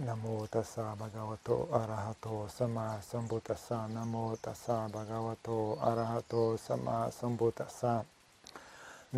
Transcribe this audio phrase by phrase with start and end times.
[0.00, 2.26] นะโมตัสสะภะคะวะโต อะระหะโต
[2.56, 5.48] สัมมาสัมพุทธัสสะนะโมตัสสะภะคะวะโต
[5.84, 6.34] อะระหะโต
[6.64, 7.94] สัมมาสัมพุทธัสสะ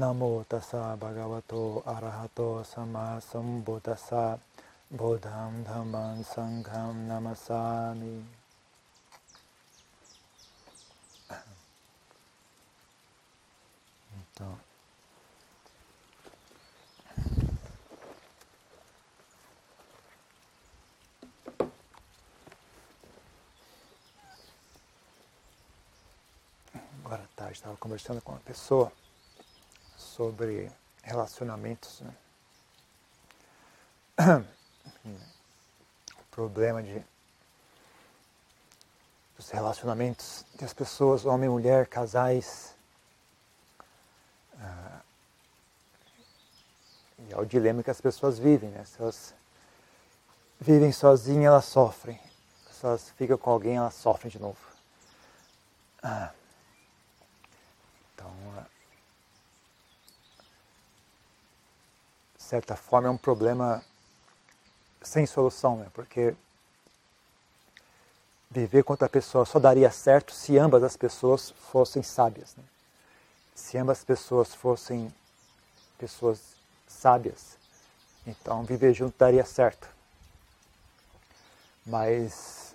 [0.01, 1.55] นะโมตัสสะภะคะวะโต
[1.89, 2.41] อะระหะโต
[2.73, 4.25] สัมมาสัมพุทธัสสะ
[4.99, 7.63] บูธัมธัมมังสังฆังนามัสสา
[8.01, 8.15] มิ
[14.39, 14.74] ต่อ
[27.55, 28.91] tarde estava conversando com uma pessoa
[29.97, 30.71] sobre
[31.03, 32.01] relacionamentos.
[32.01, 32.15] Né?
[35.05, 37.01] O problema de
[39.37, 42.75] dos relacionamentos as pessoas, homem mulher, casais.
[44.59, 45.01] Ah,
[47.19, 48.85] e é o dilema que as pessoas vivem, né?
[48.85, 49.33] Se elas
[50.59, 52.21] vivem sozinhas, elas sofrem.
[52.73, 54.59] Se elas ficam com alguém, elas sofrem de novo.
[56.03, 56.33] Ah.
[58.25, 58.67] Então,
[62.37, 63.85] de certa forma, é um problema
[65.03, 65.87] sem solução, né?
[65.93, 66.35] porque
[68.51, 72.57] viver com outra pessoa só daria certo se ambas as pessoas fossem sábias.
[72.57, 72.65] Né?
[73.55, 75.13] Se ambas as pessoas fossem
[75.99, 76.41] pessoas
[76.89, 77.59] sábias,
[78.27, 79.89] então viver junto daria certo.
[81.85, 82.75] Mas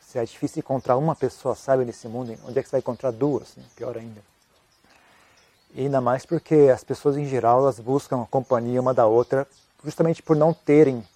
[0.00, 3.10] se é difícil encontrar uma pessoa sábia nesse mundo, onde é que você vai encontrar
[3.10, 3.56] duas?
[3.56, 3.64] Né?
[3.74, 4.35] Pior ainda.
[5.76, 9.46] Ainda mais porque as pessoas em geral elas buscam a companhia uma da outra
[9.84, 11.06] justamente por não terem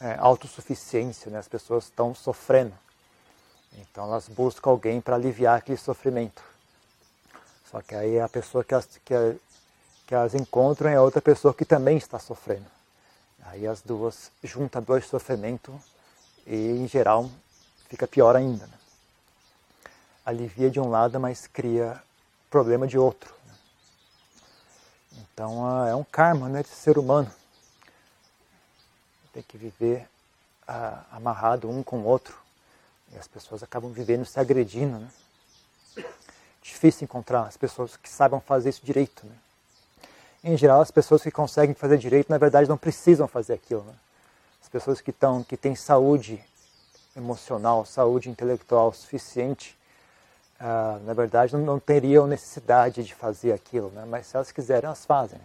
[0.00, 1.38] é, autossuficiência, né?
[1.38, 2.74] as pessoas estão sofrendo.
[3.78, 6.42] Então elas buscam alguém para aliviar aquele sofrimento.
[7.70, 9.14] Só que aí a pessoa que elas, que,
[10.06, 12.66] que elas encontram é outra pessoa que também está sofrendo.
[13.46, 15.74] Aí as duas juntam dois sofrimentos
[16.46, 17.30] e em geral
[17.88, 18.66] fica pior ainda.
[18.66, 18.74] Né?
[20.24, 22.02] Alivia de um lado, mas cria
[22.50, 23.33] problema de outro.
[25.18, 27.30] Então é um karma né, de ser humano.
[29.32, 30.08] Tem que viver
[30.66, 32.36] ah, amarrado um com o outro.
[33.12, 34.98] E as pessoas acabam vivendo se agredindo.
[34.98, 35.08] Né?
[36.62, 39.26] Difícil encontrar as pessoas que saibam fazer isso direito.
[39.26, 39.34] Né?
[40.42, 43.82] Em geral, as pessoas que conseguem fazer direito, na verdade, não precisam fazer aquilo.
[43.84, 43.94] Né?
[44.62, 46.42] As pessoas que, estão, que têm saúde
[47.16, 49.76] emocional, saúde intelectual suficiente,
[50.58, 54.04] ah, na verdade, não, não, teriam necessidade de fazer aquilo, né?
[54.08, 55.40] mas se elas quiserem, elas fazem.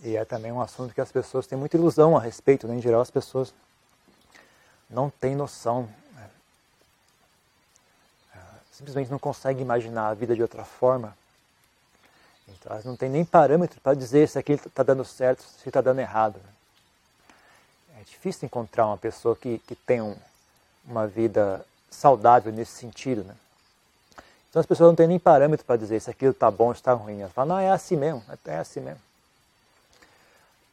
[0.00, 2.76] E é também um assunto que as pessoas têm muita ilusão a respeito, né?
[2.76, 3.52] em geral as pessoas
[4.88, 6.30] não têm noção, né?
[8.70, 11.16] simplesmente não conseguem imaginar a vida de outra forma.
[12.46, 15.80] Então elas não têm nem parâmetro para dizer se aquilo está dando certo, se está
[15.80, 16.36] dando errado.
[16.36, 16.50] Né?
[18.10, 20.16] Difícil encontrar uma pessoa que, que tenha um,
[20.84, 23.34] uma vida saudável nesse sentido, né?
[24.48, 26.92] Então as pessoas não têm nem parâmetro para dizer se aquilo está bom ou está
[26.92, 27.20] ruim.
[27.20, 29.00] Elas falam, não, é assim mesmo, é assim mesmo.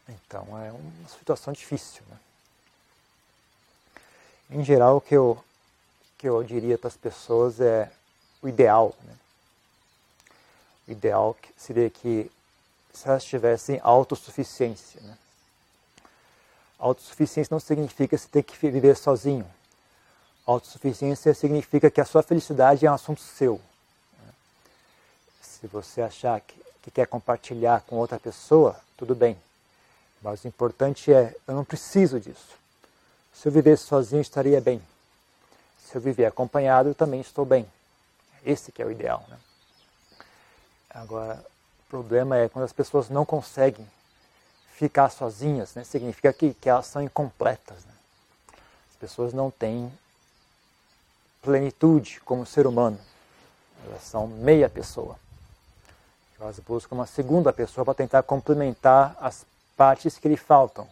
[0.08, 2.02] Então é uma situação difícil.
[2.10, 2.18] Né?
[4.52, 5.44] Em geral, o que eu,
[6.18, 7.92] que eu diria para as pessoas é
[8.42, 8.96] o ideal.
[9.04, 9.14] Né?
[10.88, 12.32] O ideal seria que
[12.94, 15.02] se elas tivessem autossuficiência.
[15.02, 15.18] Né?
[16.78, 19.46] Autossuficiência não significa você ter que viver sozinho.
[20.46, 23.60] Autossuficiência significa que a sua felicidade é um assunto seu.
[25.42, 29.38] Se você achar que, que quer compartilhar com outra pessoa, tudo bem.
[30.22, 32.56] Mas o importante é, eu não preciso disso.
[33.34, 34.82] Se eu vivesse sozinho, estaria bem.
[35.80, 37.66] Se eu viver acompanhado, eu também estou bem.
[38.46, 39.26] Esse que é o ideal.
[39.28, 39.38] Né?
[40.90, 41.44] Agora,
[41.86, 43.88] o problema é quando as pessoas não conseguem
[44.78, 45.84] ficar sozinhas, né?
[45.84, 47.78] significa que, que elas são incompletas.
[47.86, 47.94] Né?
[48.92, 49.92] As pessoas não têm
[51.42, 53.00] plenitude como ser humano.
[53.88, 55.16] Elas são meia pessoa.
[56.40, 59.46] Elas buscam uma segunda pessoa para tentar complementar as
[59.78, 60.88] partes que lhe faltam.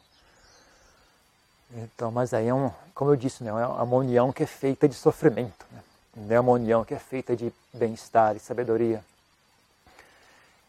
[1.75, 4.87] Então, mas aí é um, como eu disse, né, é uma união que é feita
[4.87, 5.65] de sofrimento.
[5.71, 5.83] Né?
[6.15, 9.03] Não é uma união que é feita de bem-estar e sabedoria.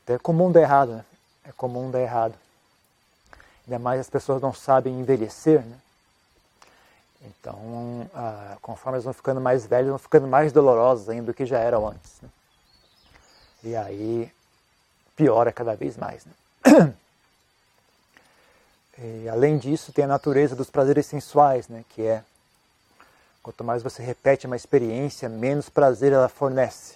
[0.03, 1.05] Então é comum dar errado, né?
[1.45, 2.35] É comum dar errado.
[3.67, 5.79] Ainda mais as pessoas não sabem envelhecer, né?
[7.23, 11.47] Então, ah, conforme elas vão ficando mais velhas, vão ficando mais dolorosas ainda do que
[11.47, 12.21] já eram antes.
[12.21, 12.29] Né?
[13.63, 14.33] E aí
[15.17, 16.25] piora cada vez mais.
[16.25, 16.95] Né?
[18.97, 21.85] E, além disso, tem a natureza dos prazeres sensuais, né?
[21.89, 22.23] que é
[23.43, 26.95] quanto mais você repete uma experiência, menos prazer ela fornece.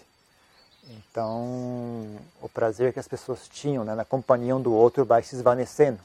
[0.88, 2.06] Então,
[2.40, 5.98] o prazer que as pessoas tinham né, na companhia um do outro vai se esvanecendo.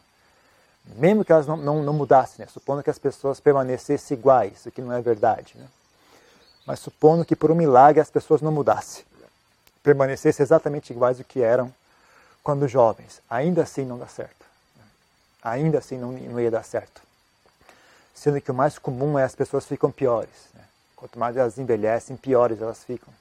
[0.86, 2.48] Mesmo que elas não, não, não mudassem, né?
[2.52, 5.54] supondo que as pessoas permanecessem iguais, o que não é verdade.
[5.56, 5.66] Né?
[6.66, 9.04] Mas supondo que por um milagre as pessoas não mudassem,
[9.82, 11.74] permanecessem exatamente iguais do que eram
[12.44, 14.46] quando jovens, ainda assim não dá certo.
[15.42, 17.02] Ainda assim não, não ia dar certo.
[18.14, 20.50] Sendo que o mais comum é as pessoas ficam piores.
[20.54, 20.62] Né?
[20.96, 23.14] Quanto mais elas envelhecem, piores elas ficam.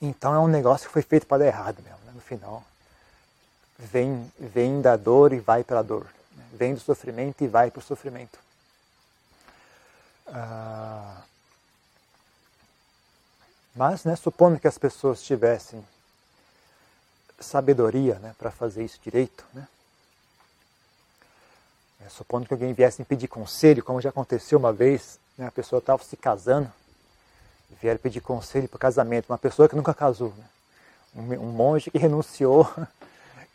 [0.00, 2.12] Então é um negócio que foi feito para dar errado mesmo, né?
[2.14, 2.64] no final.
[3.90, 6.06] Vem, vem da dor e vai para a dor.
[6.36, 6.44] Né?
[6.52, 8.38] Vem do sofrimento e vai para o sofrimento.
[10.26, 11.22] Ah,
[13.74, 15.84] mas, né, supondo que as pessoas tivessem
[17.40, 19.66] sabedoria né, para fazer isso direito, né?
[22.04, 25.78] É, supondo que alguém viesse pedir conselho, como já aconteceu uma vez, né, a pessoa
[25.78, 26.70] estava se casando,
[27.80, 30.32] vieram pedir conselho para casamento, uma pessoa que nunca casou.
[30.36, 30.44] Né?
[31.14, 32.68] Um, um, monge que renunciou,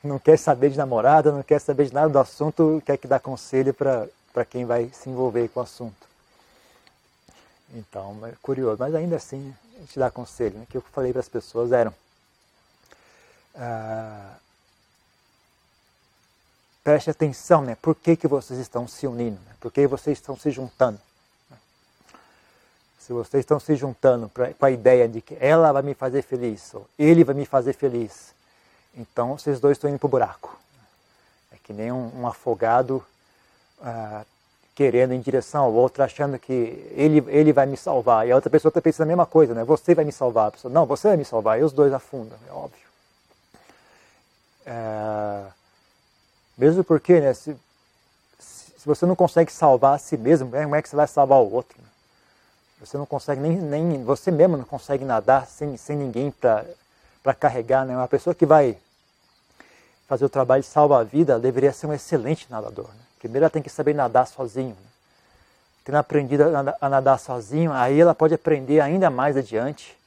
[0.04, 3.20] não quer saber de namorada, não quer saber de nada do assunto, quer que dá
[3.20, 6.08] conselho para quem vai se envolver com o assunto.
[7.74, 10.58] Então, é curioso, mas ainda assim a gente dá conselho.
[10.60, 10.66] Né?
[10.70, 11.94] Que eu falei para as pessoas eram
[13.56, 14.36] ah,
[16.84, 17.76] preste atenção, né?
[17.82, 19.40] Por que, que vocês estão se unindo?
[19.46, 19.56] Né?
[19.60, 21.00] Por que vocês estão se juntando?
[23.00, 26.22] Se vocês estão se juntando pra, com a ideia de que ela vai me fazer
[26.22, 28.34] feliz, ou ele vai me fazer feliz,
[28.98, 30.58] então vocês dois estão indo para o buraco.
[31.54, 33.04] É que nem um, um afogado
[33.82, 34.26] ah,
[34.78, 36.54] querendo em direção ao outro, achando que
[36.96, 38.28] ele, ele vai me salvar.
[38.28, 39.64] E a outra pessoa está pensando a mesma coisa, né?
[39.64, 40.50] Você vai me salvar.
[40.50, 41.60] A pessoa, não, você vai me salvar.
[41.60, 42.88] E os dois afundam, é óbvio.
[44.66, 45.44] É,
[46.58, 47.56] mesmo porque, né, se,
[48.40, 51.52] se você não consegue salvar a si mesmo, como é que você vai salvar o
[51.52, 51.78] outro?
[51.80, 51.88] Né?
[52.80, 57.84] Você não consegue nem, nem você mesmo não consegue nadar sem, sem ninguém para carregar,
[57.84, 57.98] né?
[57.98, 58.78] Uma pessoa que vai
[60.08, 62.88] fazer o trabalho de salvar a vida deveria ser um excelente nadador.
[62.88, 63.02] Né?
[63.20, 64.70] Primeiro ela tem que saber nadar sozinho.
[64.70, 64.88] Né?
[65.84, 66.44] Tendo aprendido
[66.82, 69.98] a nadar sozinho, aí ela pode aprender ainda mais adiante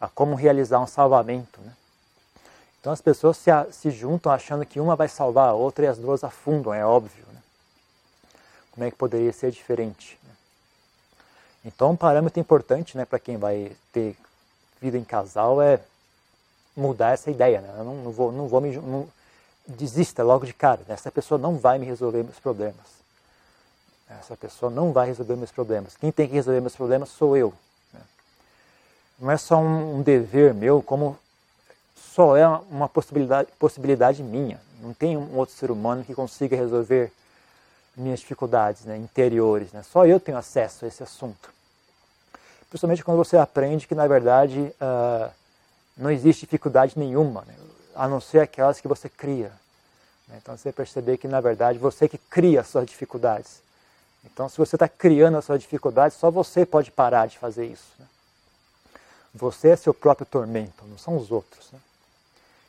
[0.00, 1.60] a como realizar um salvamento.
[1.60, 1.72] Né?
[2.80, 5.98] Então as pessoas se, se juntam achando que uma vai salvar a outra e as
[5.98, 7.24] duas afundam, é óbvio.
[7.32, 7.40] Né?
[8.72, 10.18] Como é que poderia ser diferente?
[11.64, 14.16] Então, um parâmetro importante né, para quem vai ter
[14.80, 15.80] vida em casal é
[16.76, 17.60] mudar essa ideia.
[17.60, 17.74] Né?
[17.76, 18.74] Eu não, não, vou, não vou me.
[19.68, 20.80] Desista logo de cara.
[20.88, 22.98] Essa pessoa não vai me resolver meus problemas.
[24.08, 25.94] Essa pessoa não vai resolver meus problemas.
[25.96, 27.52] Quem tem que resolver meus problemas sou eu.
[27.92, 28.00] Né?
[29.18, 31.18] Não é só um, um dever meu, como
[31.94, 34.58] só é uma possibilidade, possibilidade minha.
[34.80, 37.12] Não tem um outro ser humano que consiga resolver
[37.94, 39.72] minhas dificuldades né, interiores.
[39.72, 39.82] Né?
[39.82, 41.52] Só eu tenho acesso a esse assunto.
[42.70, 45.30] Principalmente quando você aprende que, na verdade, uh,
[45.96, 47.54] não existe dificuldade nenhuma, né?
[47.98, 49.52] A não ser aquelas que você cria.
[50.28, 50.38] Né?
[50.40, 53.60] Então você perceber que, na verdade, você que cria as suas dificuldades.
[54.24, 57.90] Então, se você está criando as suas dificuldades, só você pode parar de fazer isso.
[57.98, 58.06] Né?
[59.34, 61.72] Você é seu próprio tormento, não são os outros.
[61.72, 61.80] Né?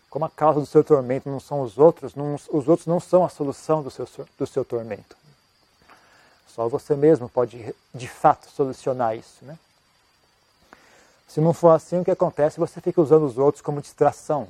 [0.09, 3.23] Como a causa do seu tormento não são os outros, não, os outros não são
[3.23, 5.15] a solução do seu, do seu tormento.
[6.47, 9.45] Só você mesmo pode, de fato, solucionar isso.
[9.45, 9.57] Né?
[11.27, 12.59] Se não for assim, o que acontece?
[12.59, 14.47] Você fica usando os outros como distração.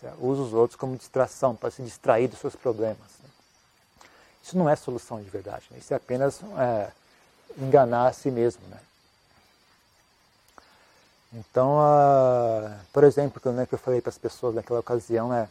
[0.00, 3.20] Você usa os outros como distração, para se distrair dos seus problemas.
[4.42, 5.66] Isso não é solução de verdade.
[5.70, 5.78] Né?
[5.78, 6.90] Isso é apenas é,
[7.58, 8.62] enganar a si mesmo.
[8.68, 8.78] Né?
[11.34, 15.48] Então, uh, por exemplo, que, né, que eu falei para as pessoas naquela ocasião é.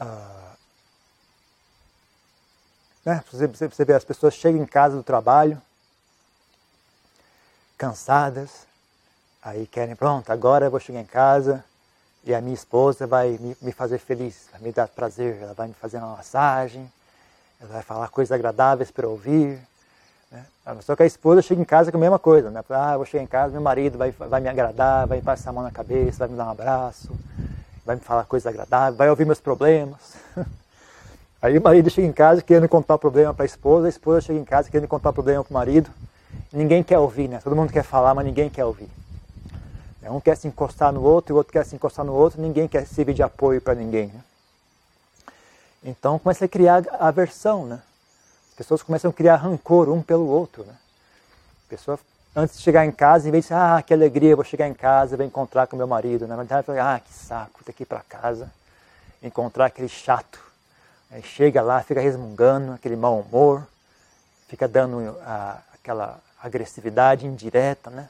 [0.00, 0.56] Uh,
[3.04, 5.60] né, você, você vê, as pessoas chegam em casa do trabalho,
[7.76, 8.66] cansadas,
[9.42, 11.64] aí querem, pronto, agora eu vou chegar em casa
[12.24, 15.74] e a minha esposa vai me, fazer feliz, vai me dar prazer, ela vai me
[15.74, 16.90] fazer uma massagem,
[17.60, 19.60] ela vai falar coisas agradáveis para ouvir,
[20.30, 20.44] né?
[20.80, 22.64] Só que a esposa chega em casa com a mesma coisa, né?
[22.70, 25.52] Ah, eu vou chegar em casa, meu marido vai, vai me agradar, vai passar a
[25.52, 27.14] mão na cabeça, vai me dar um abraço,
[27.84, 30.14] vai me falar coisas agradáveis, vai ouvir meus problemas.
[31.42, 34.22] Aí o marido chega em casa querendo contar o problema para a esposa, a esposa
[34.22, 35.90] chega em casa querendo contar o problema para o marido.
[36.50, 37.38] Ninguém quer ouvir, né?
[37.44, 38.88] Todo mundo quer falar, mas ninguém quer ouvir.
[40.10, 42.86] Um quer se encostar no outro, o outro quer se encostar no outro, ninguém quer
[42.86, 44.08] servir de apoio para ninguém.
[44.08, 44.20] Né?
[45.82, 47.82] Então começa a criar aversão, né?
[48.50, 50.64] As pessoas começam a criar rancor um pelo outro.
[50.64, 50.74] Né?
[51.66, 51.98] A pessoa,
[52.36, 54.74] antes de chegar em casa, em vez de dizer, ah, que alegria, vou chegar em
[54.74, 56.26] casa, vou encontrar com meu marido.
[56.26, 58.50] Na verdade, fala, ah, que saco, ter que ir para casa,
[59.22, 60.40] encontrar aquele chato.
[61.10, 63.66] Aí chega lá, fica resmungando, aquele mau humor,
[64.48, 68.08] fica dando a, aquela agressividade indireta, né?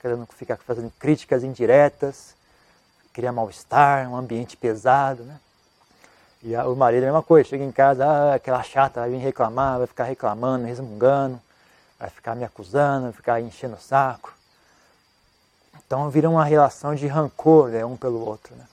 [0.00, 2.34] Querendo ficar fazendo críticas indiretas,
[3.12, 5.38] cria mal-estar, um ambiente pesado, né?
[6.42, 9.10] E a, o marido é a mesma coisa, chega em casa, ah, aquela chata vai
[9.10, 11.40] vir reclamar, vai ficar reclamando, resmungando,
[11.98, 14.32] vai ficar me acusando, vai ficar enchendo o saco.
[15.86, 18.54] Então vira uma relação de rancor né, um pelo outro.
[18.54, 18.64] Né?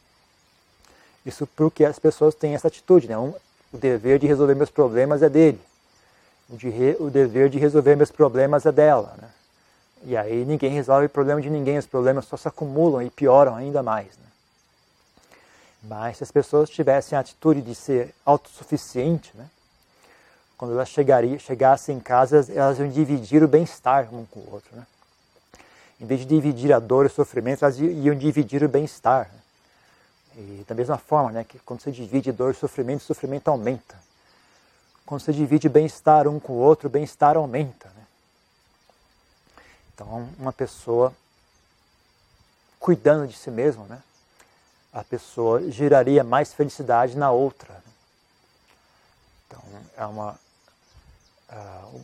[1.26, 3.18] Isso porque as pessoas têm essa atitude, né?
[3.18, 3.34] Um,
[3.72, 5.60] o dever de resolver meus problemas é dele.
[6.50, 9.16] O, de re, o dever de resolver meus problemas é dela.
[9.20, 9.28] Né?
[10.06, 13.56] E aí ninguém resolve o problema de ninguém, os problemas só se acumulam e pioram
[13.56, 14.08] ainda mais.
[14.18, 14.26] Né?
[15.84, 19.48] Mas se as pessoas tivessem a atitude de ser autossuficiente, né?
[20.58, 24.76] quando elas chegaria, chegassem em casa, elas iam dividir o bem-estar um com o outro.
[24.76, 24.86] Né?
[26.00, 29.30] Em vez de dividir a dor e o sofrimento, elas iam dividir o bem-estar.
[29.34, 29.40] Né?
[30.36, 33.96] E da mesma forma, né, que quando você divide dor e sofrimento, o sofrimento aumenta.
[35.06, 37.90] Quando você divide bem-estar um com o outro, o bem-estar aumenta.
[37.90, 38.03] Né?
[39.94, 41.14] Então, uma pessoa
[42.80, 44.02] cuidando de si mesma, né?
[44.94, 47.84] a pessoa geraria mais felicidade na outra.
[49.48, 49.62] Então,
[49.98, 50.40] é uma.
[51.52, 52.02] Uh,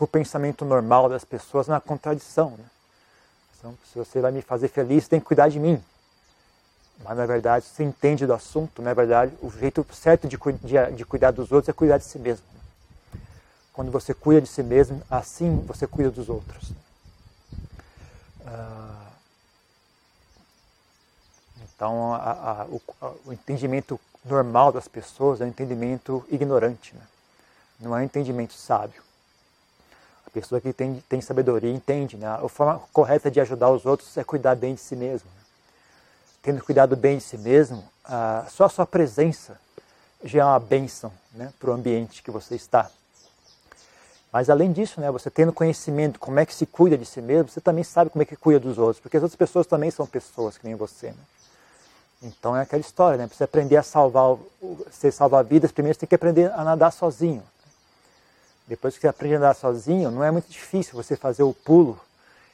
[0.00, 2.50] o pensamento normal das pessoas é uma contradição.
[2.50, 2.64] Né?
[3.58, 5.82] Então, se você vai me fazer feliz, tem que cuidar de mim.
[7.02, 11.04] Mas, na verdade, você entende do assunto, na verdade, o jeito certo de, de, de
[11.04, 12.44] cuidar dos outros é cuidar de si mesmo.
[13.78, 16.70] Quando você cuida de si mesmo, assim você cuida dos outros.
[18.40, 19.06] Uh,
[21.62, 27.02] então, a, a, o, a, o, entendimento normal das pessoas é um entendimento ignorante, né?
[27.78, 29.00] não é um entendimento sábio.
[30.26, 32.26] A pessoa que tem, tem sabedoria entende, né?
[32.26, 35.30] a forma correta de ajudar os outros é cuidar bem de si mesmo.
[35.30, 35.42] Né?
[36.42, 37.88] Tendo cuidado bem de si mesmo,
[38.50, 39.56] só a sua presença
[40.24, 42.90] já é uma bênção né, para o ambiente que você está.
[44.32, 47.48] Mas além disso, né, você tendo conhecimento como é que se cuida de si mesmo,
[47.48, 50.06] você também sabe como é que cuida dos outros, porque as outras pessoas também são
[50.06, 51.08] pessoas que nem você.
[51.08, 51.16] Né?
[52.22, 53.28] Então é aquela história, né?
[53.32, 54.36] Você aprender a salvar,
[54.90, 57.42] ser salvar-vidas, primeiro você tem que aprender a nadar sozinho.
[58.66, 61.98] Depois que você aprende a nadar sozinho, não é muito difícil você fazer o pulo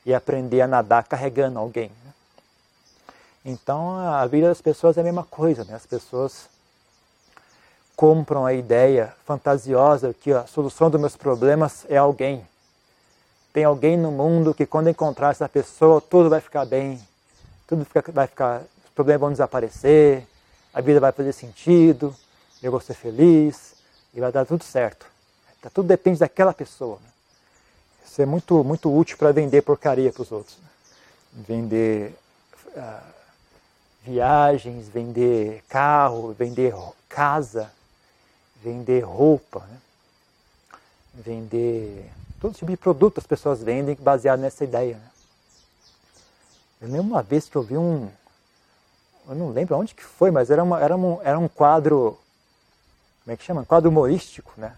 [0.06, 1.90] e aprender a nadar carregando alguém.
[2.04, 2.12] Né?
[3.46, 5.74] Então a vida das pessoas é a mesma coisa, né?
[5.74, 6.48] As pessoas
[7.96, 12.46] compram a ideia fantasiosa que a solução dos meus problemas é alguém.
[13.52, 17.00] Tem alguém no mundo que quando encontrar essa pessoa, tudo vai ficar bem,
[17.66, 18.62] tudo fica, vai ficar
[18.94, 20.26] problemas vão desaparecer,
[20.72, 22.14] a vida vai fazer sentido,
[22.62, 23.74] eu vou ser feliz
[24.12, 25.06] e vai dar tudo certo.
[25.60, 26.98] Tá, tudo depende daquela pessoa.
[27.02, 27.08] Né?
[28.06, 30.56] Isso é muito, muito útil para vender porcaria para os outros.
[30.58, 30.68] Né?
[31.46, 32.14] Vender
[32.76, 33.14] uh,
[34.02, 36.74] viagens, vender carro, vender
[37.08, 37.70] casa,
[38.64, 39.78] vender roupa, né?
[41.14, 44.96] vender todo tipo de produto as pessoas vendem baseado nessa ideia.
[44.96, 45.10] Né?
[46.80, 48.08] Eu lembro uma vez que eu vi um,
[49.28, 52.18] eu não lembro onde que foi, mas era, uma, era, um, era um quadro,
[53.22, 53.60] como é que chama?
[53.60, 54.74] Um quadro humorístico, né?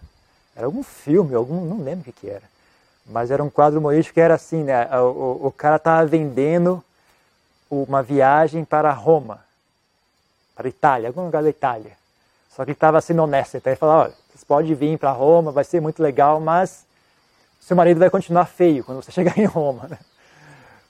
[0.55, 2.43] Era algum filme, algum, não lembro o que, que era.
[3.05, 4.87] Mas era um quadro humorístico que era assim, né?
[4.99, 6.83] O, o, cara estava vendendo
[7.69, 9.39] uma viagem para Roma,
[10.55, 11.91] para Itália, algum lugar da Itália.
[12.49, 15.63] Só que estava sendo honesto, então ele falou, olha, vocês podem vir para Roma, vai
[15.63, 16.85] ser muito legal, mas
[17.59, 19.97] seu marido vai continuar feio quando você chegar em Roma, né?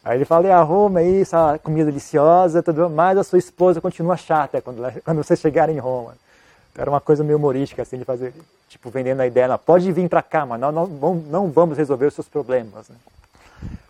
[0.08, 3.82] Aí ele fala, e a Roma aí, essa comida deliciosa, tudo, mas a sua esposa
[3.82, 6.16] continua chata quando, quando você chegar em Roma.
[6.72, 8.34] Então, era uma coisa meio humorística, assim, de fazer,
[8.70, 12.14] tipo, vendendo a ideia, pode vir para cá, mas nós não, não, vamos resolver os
[12.14, 12.88] seus problemas.
[12.88, 12.96] Né?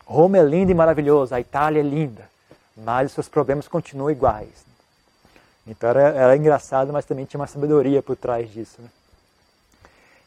[0.05, 2.23] Roma é linda e maravilhosa, a Itália é linda,
[2.75, 4.66] mas os seus problemas continuam iguais.
[5.67, 8.81] Então era, era engraçado, mas também tinha uma sabedoria por trás disso.
[8.81, 8.89] Né?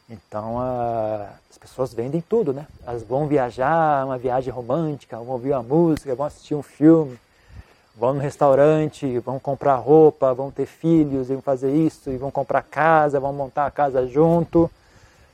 [0.09, 2.67] Então a, as pessoas vendem tudo, né?
[2.85, 7.17] Elas vão viajar, uma viagem romântica, vão ouvir uma música, vão assistir um filme,
[7.95, 12.61] vão no restaurante, vão comprar roupa, vão ter filhos, vão fazer isso, e vão comprar
[12.61, 14.69] casa, vão montar a casa junto.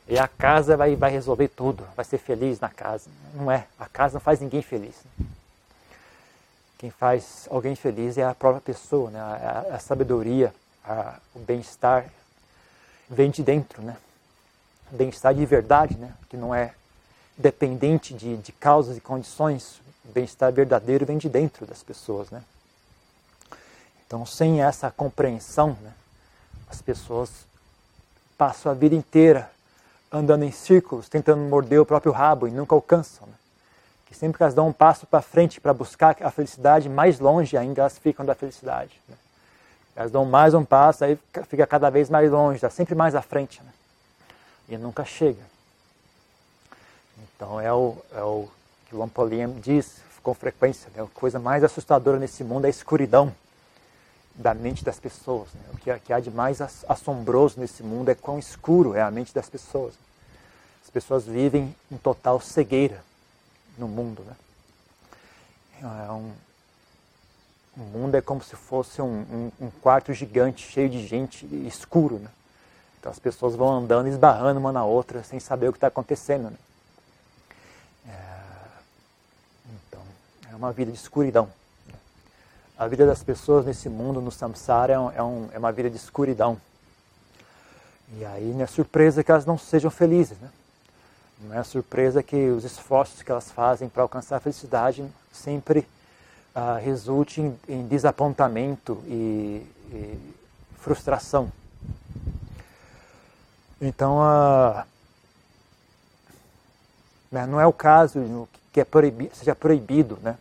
[0.08, 3.10] E a casa vai, vai resolver tudo, vai ser feliz na casa.
[3.34, 4.96] Não é, a casa não faz ninguém feliz.
[6.78, 9.20] Quem faz alguém feliz é a própria pessoa, né?
[9.20, 10.54] a, a, sabedoria,
[10.84, 12.06] a, o bem-estar
[13.10, 13.98] vem de dentro, né?
[14.92, 16.14] bem-estar de verdade, né?
[16.30, 16.74] que não é
[17.36, 22.30] dependente de, de causas e condições, o bem-estar verdadeiro vem de dentro das pessoas.
[22.30, 22.44] Né?
[24.06, 25.94] Então, sem essa compreensão, né,
[26.70, 27.30] as pessoas
[28.38, 29.50] passam a vida inteira
[30.12, 33.28] andando em círculos, tentando morder o próprio rabo e nunca alcançam.
[33.28, 33.34] Né?
[34.08, 37.58] Que sempre que elas dão um passo para frente para buscar a felicidade, mais longe
[37.58, 39.00] ainda elas ficam da felicidade.
[39.08, 39.16] Né?
[39.96, 43.22] Elas dão mais um passo, aí fica cada vez mais longe, está sempre mais à
[43.22, 43.62] frente.
[43.62, 43.72] Né?
[44.70, 45.42] e nunca chega.
[47.36, 48.48] Então é o, é o
[48.90, 48.96] que
[49.62, 51.02] diz com frequência, né?
[51.02, 53.34] a coisa mais assustadora nesse mundo é a escuridão
[54.36, 55.48] da mente das pessoas.
[55.54, 55.62] Né?
[55.74, 59.34] O que, que há de mais assombroso nesse mundo é quão escuro é a mente
[59.34, 59.94] das pessoas.
[60.84, 63.02] As pessoas vivem em total cegueira
[63.78, 64.24] no mundo.
[64.24, 64.36] Né?
[65.82, 66.32] É um,
[67.78, 72.18] o mundo é como se fosse um, um, um, quarto gigante, cheio de gente, escuro.
[72.18, 72.30] Né?
[73.00, 76.50] Então as pessoas vão andando, esbarrando uma na outra, sem saber o que está acontecendo.
[76.50, 76.58] Né?
[78.10, 78.40] É,
[79.88, 80.02] então,
[80.52, 81.50] é uma vida de escuridão.
[82.78, 85.98] A vida das pessoas nesse mundo, no samsara, é, um, é, é uma vida de
[85.98, 86.60] escuridão.
[88.18, 90.38] E aí não é surpresa que elas não sejam felizes.
[90.40, 90.50] Né?
[91.40, 95.88] Não é surpresa que os esforços que elas fazem para alcançar a felicidade sempre
[96.56, 100.20] uh, resulte em, em desapontamento e, e,
[100.80, 101.52] frustração.
[103.80, 104.20] Então,
[107.32, 110.36] né, não é o caso que é proibido, seja proibido né,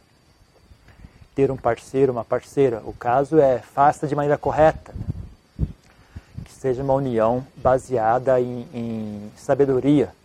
[1.34, 2.82] ter um parceiro, uma parceira.
[2.86, 4.94] O caso é faça de maneira correta.
[4.94, 5.66] Né,
[6.42, 10.15] que seja uma união baseada em, em sabedoria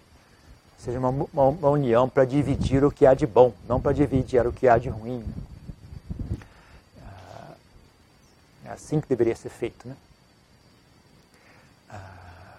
[0.81, 4.45] seja uma, uma, uma união para dividir o que há de bom, não para dividir
[4.47, 5.23] o que há de ruim.
[6.99, 7.53] Ah,
[8.65, 9.87] é assim que deveria ser feito.
[9.87, 9.95] Né?
[11.87, 12.57] Ah,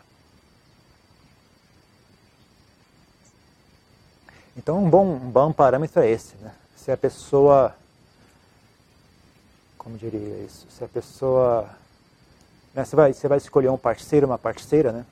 [4.57, 6.37] então, um bom, um bom parâmetro é esse.
[6.37, 6.55] Né?
[6.77, 7.75] Se a pessoa.
[9.77, 10.69] Como diria isso?
[10.71, 11.69] Se a pessoa.
[12.73, 15.05] Né, você, vai, você vai escolher um parceiro, uma parceira, né?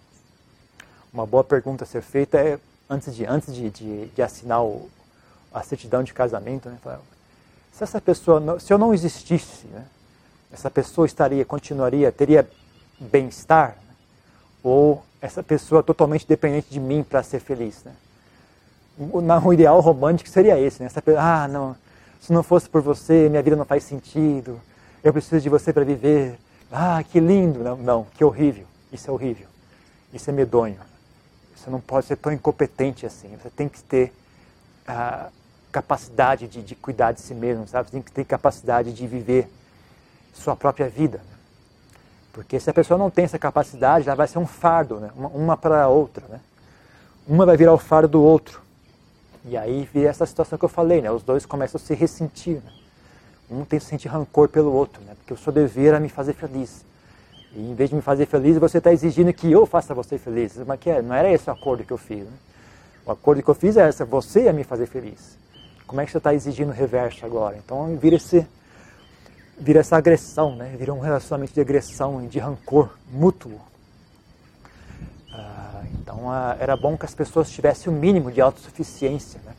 [1.13, 2.59] Uma boa pergunta a ser feita é
[2.91, 4.91] antes de, antes de, de, de assinar o,
[5.55, 7.03] a certidão de casamento, né, falava,
[7.73, 9.85] se essa pessoa, não, se eu não existisse, né,
[10.53, 12.49] essa pessoa estaria, continuaria, teria
[12.99, 13.95] bem-estar, né,
[14.65, 17.93] ou essa pessoa totalmente dependente de mim para ser feliz, né?
[18.99, 20.87] O, ideal romântico seria esse, né?
[20.87, 21.75] Essa pessoa, ah, não,
[22.21, 24.61] se não fosse por você, minha vida não faz sentido.
[25.03, 26.39] Eu preciso de você para viver.
[26.71, 27.61] Ah, que lindo!
[27.61, 28.67] Não, não, que horrível.
[28.93, 29.47] Isso é horrível.
[30.13, 30.77] Isso é medonho.
[31.61, 33.37] Você não pode ser tão incompetente assim.
[33.37, 34.13] Você tem que ter
[34.89, 35.29] a
[35.71, 37.89] capacidade de, de cuidar de si mesmo, sabe?
[37.89, 39.47] Você tem que ter capacidade de viver
[40.33, 41.21] sua própria vida.
[42.33, 45.11] Porque se a pessoa não tem essa capacidade, ela vai ser um fardo, né?
[45.15, 46.27] uma, uma para a outra.
[46.29, 46.41] Né?
[47.29, 48.63] Uma vai virar o fardo do outro.
[49.45, 51.11] E aí vira essa situação que eu falei, né?
[51.11, 52.63] os dois começam a se ressentir.
[52.65, 52.73] Né?
[53.51, 55.15] Um tem que sentir rancor pelo outro, né?
[55.15, 56.85] porque o seu dever é me fazer feliz.
[57.55, 60.57] E em vez de me fazer feliz, você está exigindo que eu faça você feliz.
[60.67, 61.03] Mas que é?
[61.03, 62.25] não era esse o acordo que eu fiz.
[62.25, 62.33] Né?
[63.05, 65.37] O acordo que eu fiz é essa, você ia me fazer feliz.
[65.87, 67.57] Como é que você está exigindo o reverso agora?
[67.57, 68.47] Então vira, esse,
[69.59, 70.77] vira essa agressão, né?
[70.79, 73.61] vira um relacionamento de agressão e de rancor mútuo.
[75.33, 79.53] Ah, então ah, era bom que as pessoas tivessem o um mínimo de autossuficiência, né?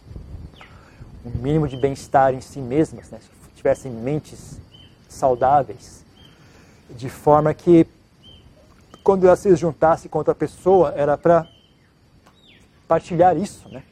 [1.26, 3.20] um mínimo de bem-estar em si mesmas, né?
[3.54, 4.58] tivessem mentes
[5.10, 6.02] saudáveis
[6.96, 7.88] de forma que
[9.04, 11.48] quando ela se juntasse com outra pessoa era para
[12.88, 13.84] partilhar isso, né?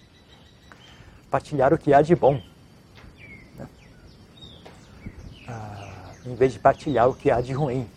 [1.32, 2.42] Partilhar o que há de bom.
[3.58, 3.68] Né?
[5.48, 7.88] Ah, em vez de partilhar o que há de ruim.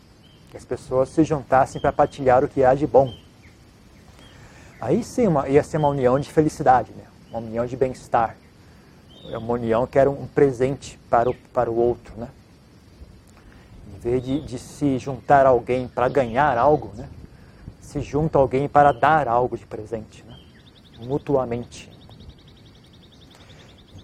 [0.51, 3.15] Que as pessoas se juntassem para partilhar o que há de bom.
[4.81, 7.05] Aí sim uma, ia ser uma união de felicidade, né?
[7.31, 8.37] uma união de bem-estar.
[9.31, 12.13] É uma união que era um presente para o, para o outro.
[12.17, 12.29] Né?
[14.03, 17.09] Vez de, de se juntar alguém para ganhar algo, né?
[17.81, 20.37] se junta alguém para dar algo de presente, né?
[21.07, 21.91] mutuamente.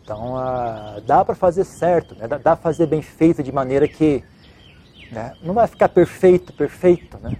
[0.02, 2.28] Então uh, dá para fazer certo, né?
[2.28, 4.22] dá para fazer bem feito de maneira que
[5.10, 5.34] né?
[5.42, 7.36] não vai ficar perfeito, perfeito, né?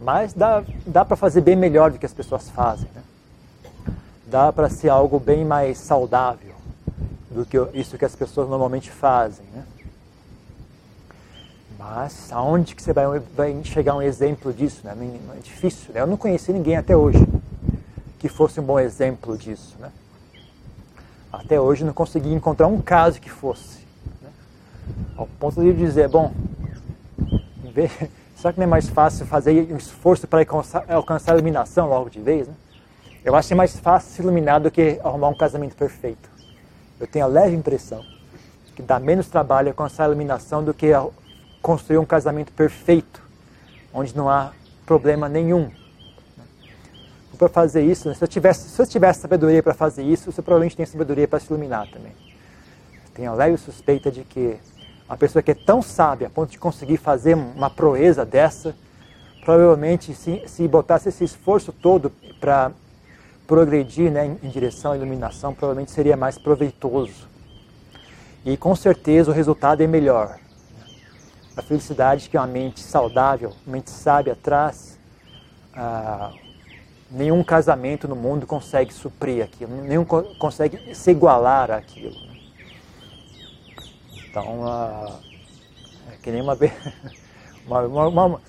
[0.00, 2.88] mas dá, dá para fazer bem melhor do que as pessoas fazem.
[2.92, 3.02] Né?
[4.26, 6.54] Dá para ser algo bem mais saudável
[7.30, 9.46] do que isso que as pessoas normalmente fazem.
[9.52, 9.64] Né?
[11.84, 14.80] Mas aonde que você vai, vai chegar um exemplo disso?
[14.84, 14.96] Né?
[15.36, 15.92] É difícil.
[15.92, 16.00] Né?
[16.00, 17.22] Eu não conheci ninguém até hoje
[18.18, 19.76] que fosse um bom exemplo disso.
[19.78, 19.92] Né?
[21.30, 23.80] Até hoje não consegui encontrar um caso que fosse.
[24.22, 24.30] Né?
[25.14, 26.32] Ao ponto de dizer, bom,
[28.34, 30.40] será que não é mais fácil fazer um esforço para
[30.88, 32.48] alcançar a iluminação logo de vez?
[32.48, 32.54] Né?
[33.22, 36.30] Eu acho que é mais fácil se iluminar do que arrumar um casamento perfeito.
[36.98, 38.02] Eu tenho a leve impressão
[38.74, 40.92] que dá menos trabalho alcançar a iluminação do que
[41.64, 43.22] construir um casamento perfeito,
[43.90, 44.52] onde não há
[44.84, 45.70] problema nenhum.
[47.38, 50.76] Para fazer isso, se eu tivesse, se eu tivesse sabedoria para fazer isso, você provavelmente
[50.76, 52.12] tem sabedoria para se iluminar também.
[53.14, 54.58] Tenho a leve suspeita de que
[55.08, 58.76] uma pessoa que é tão sábia a ponto de conseguir fazer uma proeza dessa,
[59.42, 62.72] provavelmente se, se botasse esse esforço todo para
[63.46, 67.26] progredir né, em, em direção à iluminação provavelmente seria mais proveitoso.
[68.44, 70.43] E com certeza o resultado é melhor.
[71.56, 74.98] A felicidade que uma mente saudável, uma mente sábia traz,
[75.74, 76.32] ah,
[77.10, 82.16] nenhum casamento no mundo consegue suprir aquilo, nenhum consegue se igualar àquilo.
[84.28, 85.20] Então, ah,
[86.12, 86.42] é que nem.
[86.42, 86.58] Uma,
[87.66, 88.40] uma, uma,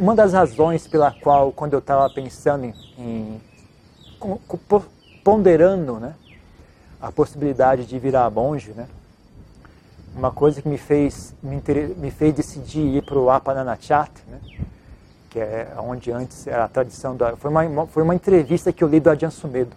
[0.00, 3.40] uma, das razões pela qual, quando eu estava pensando em, em,
[5.22, 6.14] ponderando né,
[7.00, 8.88] a possibilidade de virar monge, né,
[10.16, 11.62] uma coisa que me fez, me,
[11.96, 14.40] me fez decidir ir para o Apananachat, né,
[15.28, 17.36] que é onde antes era a tradição da.
[17.36, 19.76] Foi uma, foi uma entrevista que eu li do Adjan Sumedo.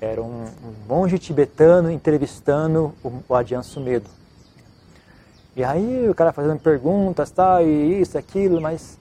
[0.00, 4.08] Era um, um monge tibetano entrevistando o, o Sumedo.
[5.54, 8.98] E aí o cara fazendo perguntas, tal, e isso, aquilo, mas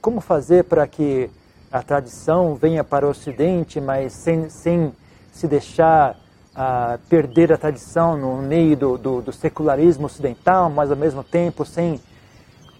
[0.00, 1.30] como fazer para que
[1.70, 4.92] a tradição venha para o Ocidente, mas sem, sem
[5.30, 6.18] se deixar
[6.54, 11.64] uh, perder a tradição no meio do, do, do, secularismo ocidental, mas ao mesmo tempo
[11.64, 12.00] sem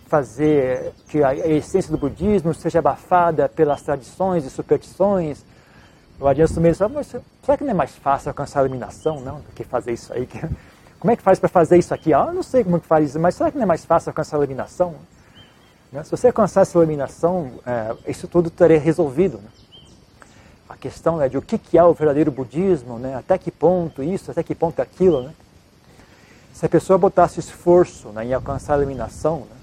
[0.06, 5.44] fazer que a essência do budismo seja abafada pelas tradições e superstições.
[6.18, 9.36] O Adianto mesmo fala, mas será que não é mais fácil alcançar a iluminação, não,
[9.36, 10.28] do que fazer isso aí?
[10.98, 12.12] Como é que faz para fazer isso aqui?
[12.12, 14.10] Ah, eu não sei como que faz isso, mas será que não é mais fácil
[14.10, 14.96] alcançar a iluminação?
[15.90, 16.04] Né?
[16.04, 19.40] Se você alcançar essa iluminação, é, isso tudo estaria resolvido.
[20.80, 23.14] A questão né, de o que, que é o verdadeiro budismo, né?
[23.14, 25.24] até que ponto isso, até que ponto aquilo.
[25.24, 25.34] Né?
[26.54, 29.56] Se a pessoa botasse esforço né, em alcançar a iluminação, né,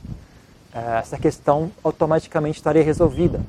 [0.76, 3.42] é, essa questão automaticamente estaria resolvida.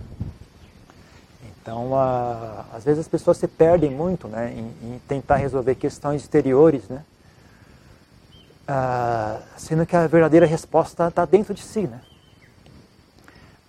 [1.60, 6.22] Então, a, às vezes as pessoas se perdem muito né, em, em tentar resolver questões
[6.22, 7.04] exteriores, né?
[8.66, 12.00] Ah, sendo que a verdadeira resposta está dentro de si, né?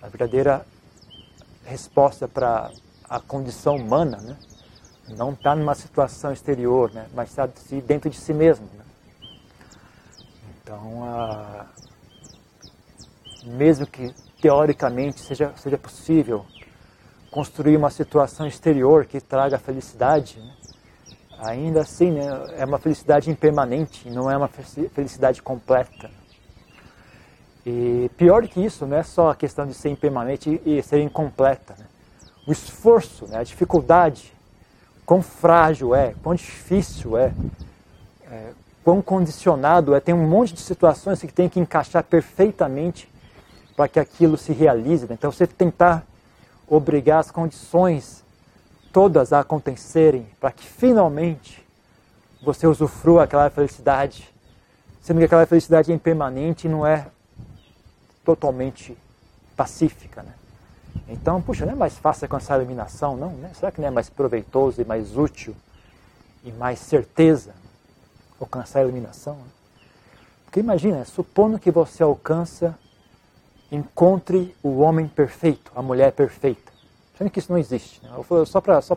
[0.00, 0.64] A verdadeira
[1.66, 2.70] resposta para
[3.10, 4.36] a condição humana, né?
[5.08, 7.08] Não está numa situação exterior, né?
[7.12, 7.48] Mas está
[7.84, 8.64] dentro de si mesmo.
[8.72, 8.84] Né?
[10.62, 11.02] Então,
[13.44, 16.46] mesmo que teoricamente seja, seja possível
[17.32, 20.54] construir uma situação exterior que traga felicidade, né?
[21.38, 22.22] ainda assim né,
[22.56, 26.10] é uma felicidade impermanente, não é uma felicidade completa.
[27.66, 31.74] E pior que isso, não é só a questão de ser impermanente e ser incompleta.
[31.76, 31.84] Né?
[32.46, 34.32] O esforço, né, a dificuldade,
[35.04, 37.32] quão frágil é, quão difícil é,
[38.30, 38.52] é,
[38.84, 40.00] quão condicionado é.
[40.00, 43.08] Tem um monte de situações que tem que encaixar perfeitamente
[43.76, 45.06] para que aquilo se realize.
[45.06, 45.14] Né?
[45.14, 46.06] Então você tentar
[46.68, 48.24] obrigar as condições
[48.92, 51.66] todas a acontecerem para que finalmente
[52.42, 54.32] você usufrua aquela felicidade,
[55.00, 57.06] sendo que aquela felicidade é impermanente e não é
[58.24, 58.96] totalmente
[59.56, 60.22] pacífica.
[60.22, 60.32] Né?
[61.08, 63.30] Então, puxa, não é mais fácil alcançar a iluminação, não?
[63.30, 63.50] Né?
[63.54, 65.54] Será que não é mais proveitoso e mais útil
[66.44, 67.52] e mais certeza
[68.40, 69.38] alcançar a iluminação?
[70.44, 72.76] Porque imagina, supondo que você alcança,
[73.70, 76.72] encontre o homem perfeito, a mulher perfeita.
[77.16, 78.00] Sendo que isso não existe.
[78.02, 78.10] Né?
[78.46, 78.96] Só para só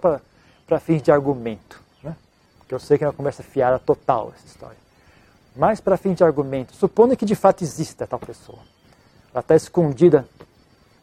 [0.79, 1.81] fins de argumento.
[2.01, 2.15] Né?
[2.57, 4.77] Porque eu sei que é uma conversa fiada total essa história.
[5.55, 8.59] Mas para fins de argumento, supondo que de fato exista tal pessoa.
[9.31, 10.27] Ela está escondida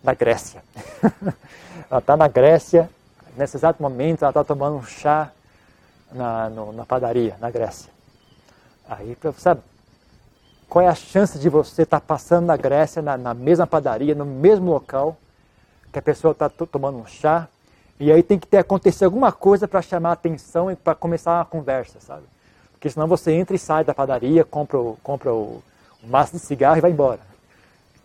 [0.02, 0.62] na Grécia.
[1.90, 2.88] ela está na Grécia,
[3.36, 5.30] nesse exato momento ela está tomando um chá
[6.12, 7.90] na, no, na padaria, na Grécia.
[8.88, 9.60] Aí, sabe,
[10.68, 14.14] qual é a chance de você estar tá passando na Grécia, na, na mesma padaria,
[14.14, 15.16] no mesmo local,
[15.92, 17.48] que a pessoa está tomando um chá,
[17.98, 21.38] e aí tem que ter acontecer alguma coisa para chamar a atenção e para começar
[21.38, 22.22] uma conversa, sabe?
[22.72, 25.62] Porque senão você entra e sai da padaria, compra o, compra o,
[26.02, 27.20] o maço de cigarro e vai embora.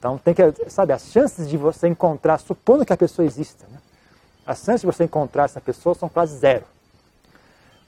[0.06, 3.80] Então tem que, sabe, as chances de você encontrar, supondo que a pessoa exista, né?
[4.46, 6.64] as chances de você encontrar essa pessoa são quase zero.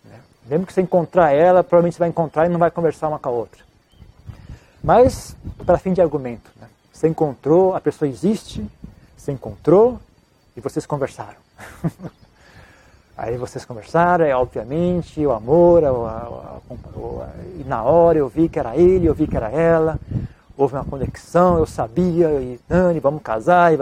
[0.04, 0.20] Né?
[0.48, 3.30] Mesmo que você encontrar ela, provavelmente você vai encontrar e não vai conversar uma com
[3.30, 3.64] a outra.
[4.84, 6.68] Mas, para fim de argumento, né?
[6.92, 8.68] você encontrou, a pessoa existe,
[9.16, 10.00] se encontrou
[10.56, 11.38] e vocês conversaram.
[13.16, 15.84] Aí vocês conversaram, é obviamente, o amor,
[17.60, 20.00] e na hora eu vi que era ele, eu vi que era ela,
[20.58, 23.78] houve uma conexão, eu sabia, e Dani, vamos casar, e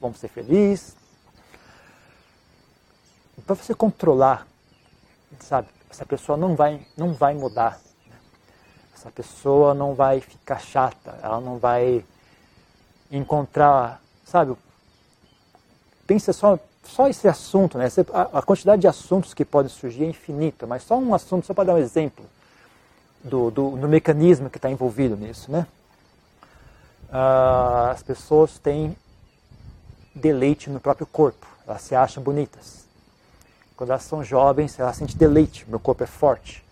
[0.00, 0.96] vamos ser felizes.
[3.44, 4.46] Para você controlar,
[5.40, 7.80] sabe, essa pessoa não vai, não vai mudar.
[8.06, 8.14] Né?
[8.94, 12.04] Essa pessoa não vai ficar chata, ela não vai
[13.10, 14.56] encontrar, sabe,
[16.06, 17.88] pensa só, só esse assunto, né?
[18.32, 21.64] a, quantidade de assuntos que podem surgir é infinita, mas só um assunto, só para
[21.64, 22.24] dar um exemplo
[23.24, 25.50] do, do, do mecanismo que está envolvido nisso.
[25.50, 25.66] Né?
[27.12, 28.96] Ah, as pessoas têm
[30.14, 32.84] deleite no próprio corpo, elas se acham bonitas.
[33.76, 35.64] Quando elas são jovens, elas sentem deleite.
[35.68, 36.62] Meu corpo é forte,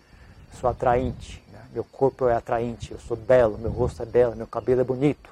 [0.59, 1.43] sou atraente.
[1.51, 1.59] Né?
[1.73, 5.29] Meu corpo é atraente, eu sou belo, meu rosto é belo, meu cabelo é bonito,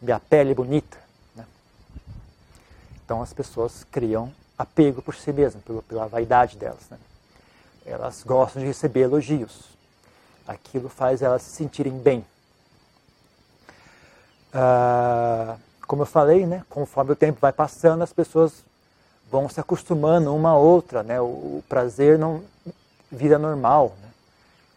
[0.00, 0.96] minha pele é bonita.
[1.34, 1.44] Né?
[3.04, 6.88] Então as pessoas criam apego por si mesmas, pela, pela vaidade delas.
[6.90, 6.98] Né?
[7.84, 9.64] Elas gostam de receber elogios.
[10.46, 12.24] Aquilo faz elas se sentirem bem.
[14.58, 18.64] Ah, como eu falei, né, conforme o tempo vai passando, as pessoas
[19.30, 22.42] vão se acostumando uma a outra, né, o, o prazer não
[23.12, 23.92] vira normal.
[24.00, 24.08] Né?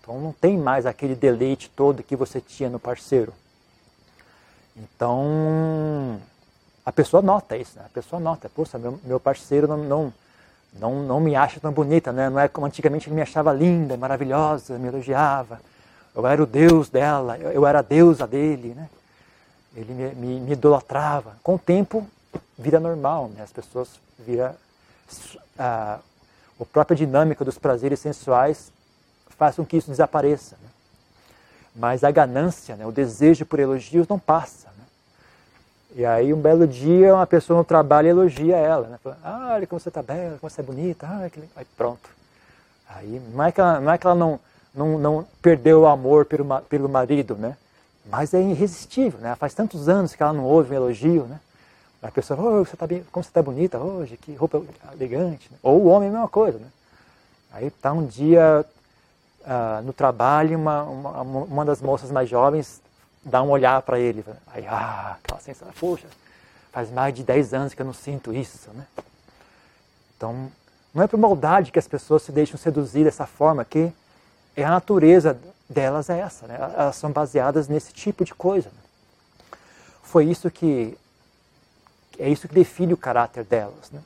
[0.01, 3.33] Então não tem mais aquele deleite todo que você tinha no parceiro.
[4.75, 6.19] Então
[6.85, 7.85] a pessoa nota isso, né?
[7.85, 10.13] a pessoa nota, poxa, meu, meu parceiro não, não,
[10.73, 12.29] não, não me acha tão bonita, né?
[12.29, 15.61] não é como antigamente ele me achava linda, maravilhosa, me elogiava,
[16.13, 18.89] eu era o Deus dela, eu era a deusa dele, né?
[19.75, 21.35] Ele me, me, me idolatrava.
[21.43, 22.07] Com o tempo,
[22.57, 23.43] vira normal, né?
[23.43, 24.55] as pessoas vira
[25.57, 25.99] a,
[26.59, 28.71] a própria dinâmica dos prazeres sensuais
[29.39, 30.57] faz com que isso desapareça.
[30.61, 30.69] Né?
[31.75, 32.85] Mas a ganância, né?
[32.85, 34.67] o desejo por elogios não passa.
[34.67, 34.83] Né?
[35.95, 38.99] E aí um belo dia uma pessoa no trabalho elogia ela, né?
[39.01, 41.41] Fala, ah, olha como você está bela, como você é bonita, ah, que...
[41.55, 42.09] aí pronto.
[42.89, 44.39] Aí não é que ela não, é que ela não,
[44.75, 47.55] não, não perdeu o amor pelo, pelo marido, né?
[48.09, 49.35] Mas é irresistível, né?
[49.35, 51.39] Faz tantos anos que ela não ouve um elogio, né?
[52.01, 55.49] A pessoa, oh, você tá bem, como você está bonita hoje, que roupa elegante.
[55.51, 55.57] Né?
[55.61, 56.67] Ou o homem, a mesma coisa, né?
[57.51, 58.65] Aí está um dia
[59.41, 62.81] uh, no trabalho, uma, uma, uma das moças mais jovens
[63.23, 64.23] dá um olhar para ele.
[64.47, 66.07] Aí, ah, aquela sensação, poxa,
[66.71, 68.85] faz mais de 10 anos que eu não sinto isso, né?
[70.15, 70.51] Então,
[70.93, 73.91] não é por maldade que as pessoas se deixam seduzir dessa forma, que
[74.61, 76.57] é a natureza delas é essa, né?
[76.59, 78.71] elas são baseadas nesse tipo de coisa.
[80.01, 80.97] Foi isso que
[82.17, 83.91] é isso que define o caráter delas.
[83.91, 84.01] Né?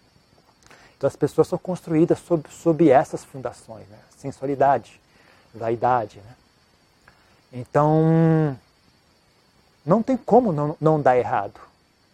[0.98, 3.98] Então as pessoas são construídas sob, sob essas fundações, né?
[4.18, 5.00] sensualidade,
[5.54, 6.18] vaidade.
[6.18, 6.36] Né?
[7.54, 8.58] Então
[9.86, 11.60] não tem como não, não dar errado.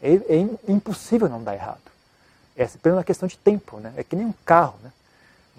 [0.02, 1.82] É, é impossível não dar errado.
[2.56, 3.80] É apenas uma questão de tempo.
[3.80, 3.94] Né?
[3.98, 4.76] É que nem um carro.
[4.84, 4.92] Né?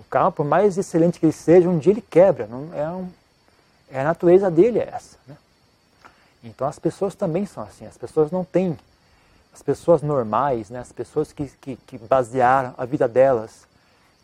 [0.01, 2.47] O carro, por mais excelente que ele seja, um dia ele quebra.
[2.47, 3.09] Não, é um,
[3.91, 5.19] é a natureza dele é essa.
[5.27, 5.37] Né?
[6.43, 7.87] Então as pessoas também são assim.
[7.87, 8.79] As pessoas não têm,
[9.53, 10.79] as pessoas normais, né?
[10.79, 13.69] as pessoas que, que, que basearam a vida delas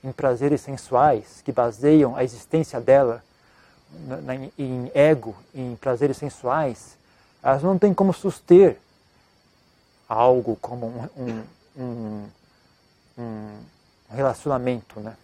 [0.03, 3.23] em prazeres sensuais, que baseiam a existência dela
[4.07, 6.97] na, na, em ego, em prazeres sensuais,
[7.43, 8.79] elas não têm como suster
[10.09, 11.43] algo como um, um,
[11.79, 12.29] um,
[13.19, 13.59] um
[14.09, 15.15] relacionamento, né?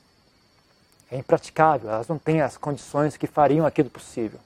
[1.12, 4.40] É impraticável, elas não têm as condições que fariam aquilo possível.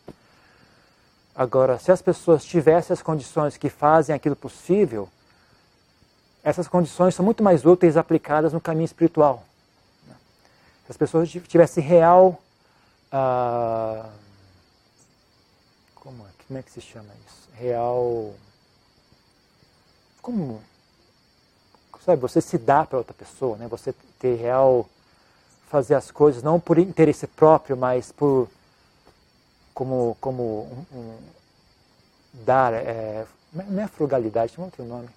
[1.32, 5.08] Agora, se as pessoas tivessem as condições que fazem aquilo possível,
[6.42, 9.44] essas condições são muito mais úteis aplicadas no caminho espiritual.
[10.86, 12.40] Se as pessoas tivessem real.
[13.12, 14.08] Ah,
[15.94, 17.48] como, é, como é que se chama isso?
[17.54, 18.34] Real.
[20.20, 20.60] Como.
[22.04, 23.68] Sabe, você se dá para outra pessoa, né?
[23.68, 24.88] você ter real
[25.66, 28.48] fazer as coisas não por interesse próprio, mas por
[29.74, 31.18] como como um, um,
[32.32, 35.08] dar é, não é frugalidade, tem outro nome.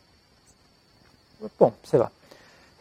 [1.58, 2.12] Bom, sei lá.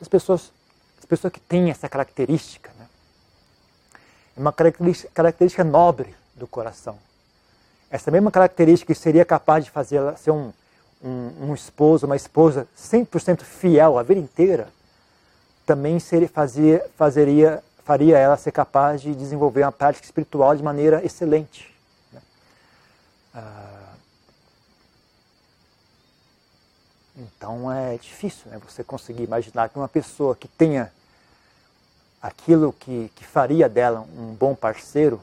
[0.00, 0.52] As pessoas
[0.98, 2.87] as pessoas que têm essa característica, né,
[4.37, 6.98] é uma característica, característica nobre do coração.
[7.90, 10.52] Essa mesma característica que seria capaz de fazer ela ser um,
[11.02, 14.68] um, um esposo, uma esposa 100% fiel a vida inteira,
[15.68, 21.04] também seria, fazia, fazeria, faria ela ser capaz de desenvolver uma prática espiritual de maneira
[21.04, 21.70] excelente.
[22.11, 22.22] Né?
[23.35, 23.92] Ah,
[27.18, 30.90] então é difícil né, você conseguir imaginar que uma pessoa que tenha
[32.22, 35.20] aquilo que, que faria dela um bom parceiro,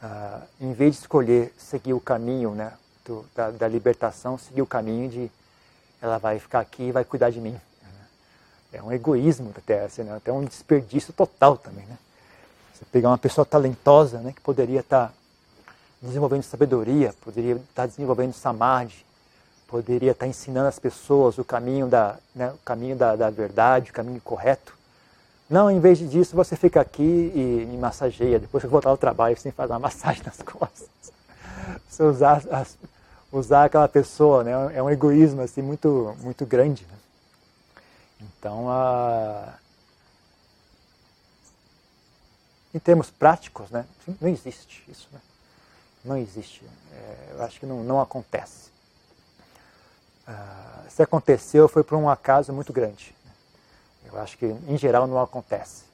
[0.00, 2.72] ah, em vez de escolher seguir o caminho né,
[3.04, 5.30] do, da, da libertação, seguir o caminho de
[6.00, 7.60] ela vai ficar aqui e vai cuidar de mim
[8.72, 10.16] é um egoísmo até, assim, né?
[10.16, 11.84] até um desperdício total também.
[11.86, 11.98] Né?
[12.74, 15.12] Você pegar uma pessoa talentosa né, que poderia estar
[16.00, 19.04] desenvolvendo sabedoria, poderia estar desenvolvendo samadhi,
[19.68, 23.94] poderia estar ensinando as pessoas o caminho da, né, o caminho da, da verdade, o
[23.94, 24.74] caminho correto.
[25.48, 28.38] Não, em vez disso, você fica aqui e me massageia.
[28.38, 30.88] Depois que voltar ao trabalho, que fazer uma massagem nas costas.
[31.88, 32.40] Você usar,
[33.32, 34.52] usar aquela pessoa, né?
[34.74, 36.86] É um egoísmo assim, muito, muito grande.
[36.88, 36.96] Né?
[38.20, 39.54] Então, a...
[42.74, 43.86] em termos práticos, né,
[44.20, 45.08] não existe isso.
[45.12, 45.20] Né?
[46.04, 46.64] Não existe.
[46.92, 48.70] É, eu acho que não, não acontece.
[50.26, 53.14] Ah, se aconteceu, foi por um acaso muito grande.
[54.04, 55.90] Eu acho que, em geral, não acontece.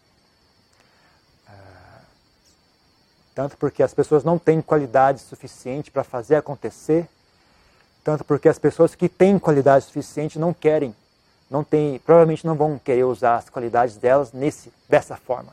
[3.37, 7.07] tanto porque as pessoas não têm qualidade suficiente para fazer acontecer,
[8.03, 10.97] tanto porque as pessoas que têm qualidade suficiente não querem,
[11.51, 15.53] não têm, provavelmente não vão querer usar as qualidades delas nesse, dessa forma.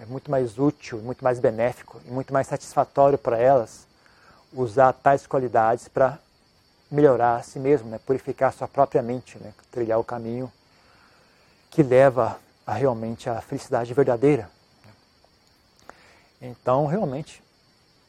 [0.00, 3.86] É muito mais útil, muito mais benéfico e muito mais satisfatório para elas
[4.52, 6.18] usar tais qualidades para
[6.90, 8.00] melhorar a si mesmo, né?
[8.04, 9.52] purificar a sua própria mente, né?
[9.70, 10.50] trilhar o caminho
[11.70, 14.50] que leva a realmente a felicidade verdadeira.
[16.40, 17.42] Então, realmente,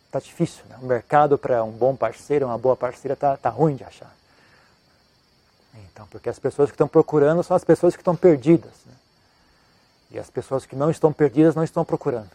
[0.05, 0.63] está difícil.
[0.69, 0.77] Né?
[0.81, 4.12] O mercado para um bom parceiro, uma boa parceira, está tá ruim de achar.
[5.73, 8.71] Então, porque as pessoas que estão procurando são as pessoas que estão perdidas.
[8.86, 8.93] Né?
[10.12, 12.29] E as pessoas que não estão perdidas não estão procurando.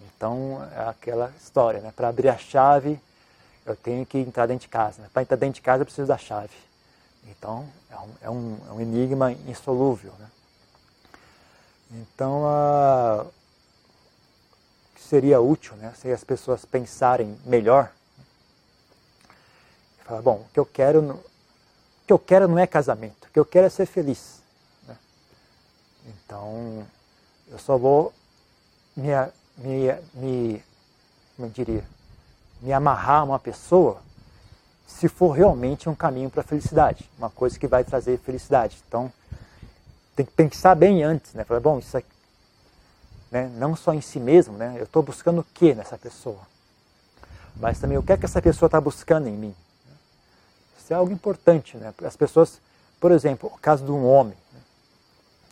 [0.00, 1.92] Então, é aquela história, né?
[1.94, 3.00] Para abrir a chave,
[3.66, 5.02] eu tenho que entrar dentro de casa.
[5.02, 5.08] Né?
[5.12, 6.54] Para entrar dentro de casa, eu preciso da chave.
[7.28, 10.12] Então, é um, é um, é um enigma insolúvel.
[10.18, 10.26] Né?
[11.92, 13.26] Então, a,
[15.12, 17.92] seria útil né, se as pessoas pensarem melhor.
[20.04, 21.20] Falar, bom, o que eu quero, o
[22.12, 24.42] que eu quero não é casamento, o que eu quero é ser feliz.
[24.86, 24.94] Né?
[26.06, 26.86] Então,
[27.50, 28.12] eu só vou
[28.94, 29.08] me,
[29.56, 30.64] me, me,
[31.34, 31.84] como eu diria,
[32.60, 34.02] me amarrar a uma pessoa
[34.86, 38.82] se for realmente um caminho para a felicidade, uma coisa que vai trazer felicidade.
[38.86, 39.10] Então,
[40.14, 41.44] tem que pensar bem antes, né?
[41.44, 42.06] Falar, bom, isso aqui,
[43.30, 43.50] né?
[43.56, 44.74] não só em si mesmo, né?
[44.76, 46.40] eu estou buscando o que nessa pessoa?
[47.56, 49.54] Mas também o que é que essa pessoa está buscando em mim?
[50.92, 51.76] É algo importante.
[51.76, 51.92] Né?
[52.04, 52.60] As pessoas,
[53.00, 54.36] por exemplo, o caso de um homem.
[54.52, 54.60] Né?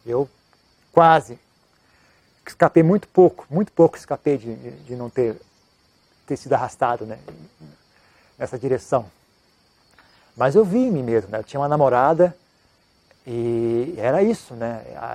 [0.07, 0.29] Eu
[0.93, 1.39] quase
[2.47, 5.37] escapei muito pouco, muito pouco escapei de, de, de não ter
[6.31, 7.19] ter sido arrastado né,
[8.39, 9.07] nessa direção.
[10.37, 11.39] Mas eu vi em mim mesmo, né?
[11.39, 12.37] eu tinha uma namorada
[13.27, 14.83] e era isso, né?
[14.97, 15.07] A,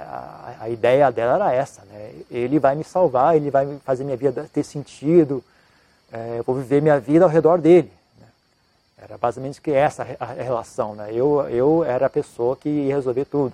[0.60, 2.12] a, a, ideia dela era essa, né?
[2.30, 5.44] Ele vai me salvar, ele vai fazer minha vida ter sentido,
[6.12, 7.92] é, eu vou viver minha vida ao redor dele.
[9.06, 9.10] Né?
[9.10, 11.10] Era basicamente que essa a relação, né?
[11.14, 13.54] Eu, eu era a pessoa que ia resolver tudo.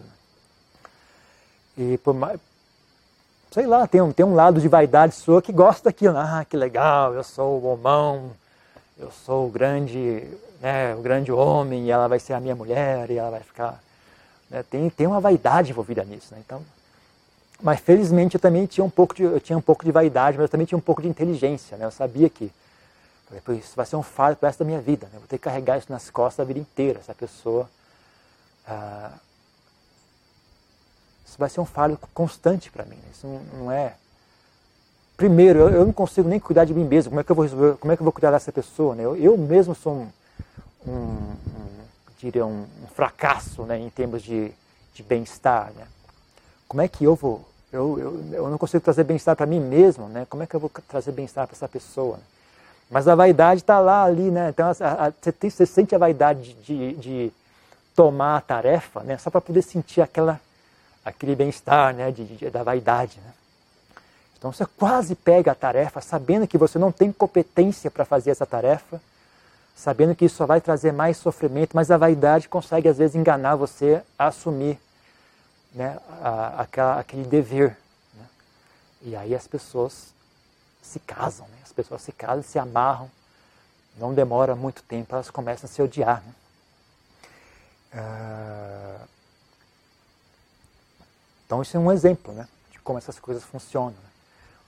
[1.78, 2.40] E por mais,
[3.52, 6.18] sei lá, tem um, tem um lado de vaidade sua que gosta daquilo.
[6.18, 8.32] Ah, que legal, eu sou o homão,
[8.98, 10.28] eu sou o grande,
[10.62, 13.82] né, o grande homem, e ela vai ser a minha mulher, e ela vai ficar...
[14.50, 16.34] Né, tem, tem uma vaidade envolvida nisso.
[16.34, 16.42] Né?
[16.46, 16.62] Então,
[17.62, 20.46] mas felizmente eu também tinha um pouco de, eu tinha um pouco de vaidade, mas
[20.46, 21.78] eu também tinha um pouco de inteligência.
[21.78, 21.86] Né?
[21.86, 22.52] Eu sabia que
[23.58, 25.08] isso vai ser um fardo para essa da minha vida.
[25.08, 25.20] Né?
[25.20, 27.00] Vou ter que carregar isso nas costas a vida inteira.
[27.00, 27.70] Essa pessoa...
[28.67, 29.12] Ah,
[31.26, 32.98] isso vai ser um fardo constante para mim.
[33.10, 33.96] Isso não, não, é.
[35.15, 37.12] Primeiro, eu, eu, não consigo nem cuidar de mim mesmo.
[37.12, 38.96] Como é que eu vou resolver, como é que eu vou cuidar dessa pessoa?
[38.96, 39.06] Né?
[39.06, 40.12] Eu, eu mesmo sou um,
[40.86, 41.36] um, um
[42.17, 44.52] diria um, um, fracasso, né, em termos de,
[44.94, 45.72] de bem-estar.
[45.74, 45.88] Né?
[46.67, 47.48] Como é que eu vou?
[47.72, 50.28] Eu, eu, eu não consigo trazer bem-estar para mim mesmo, né?
[50.30, 52.17] Como é que eu vou trazer bem-estar para essa pessoa?
[52.17, 52.24] Né?
[52.91, 54.49] Mas a vaidade está lá ali, né?
[54.49, 54.67] Então
[55.49, 57.34] você sente a vaidade de, de
[57.95, 59.17] tomar a tarefa, né?
[59.17, 60.39] Só para poder sentir aquela
[61.04, 63.17] aquele bem-estar né, de, de, da vaidade.
[63.23, 63.32] Né?
[64.38, 68.45] Então você quase pega a tarefa sabendo que você não tem competência para fazer essa
[68.45, 69.01] tarefa,
[69.75, 73.56] sabendo que isso só vai trazer mais sofrimento, mas a vaidade consegue às vezes enganar
[73.56, 74.80] você a assumir
[75.73, 77.77] né, a, aquela, aquele dever.
[78.13, 78.25] Né?
[79.01, 80.13] E aí as pessoas
[80.82, 81.58] se casam, né?
[81.63, 83.10] as pessoas se casam, se amarram,
[83.98, 86.24] não demora muito tempo, elas começam a se odiar.
[86.26, 86.34] Né?
[87.94, 89.08] Uh,
[91.46, 93.91] então isso é um exemplo né, de como essas coisas funcionam.
[93.91, 94.10] Né.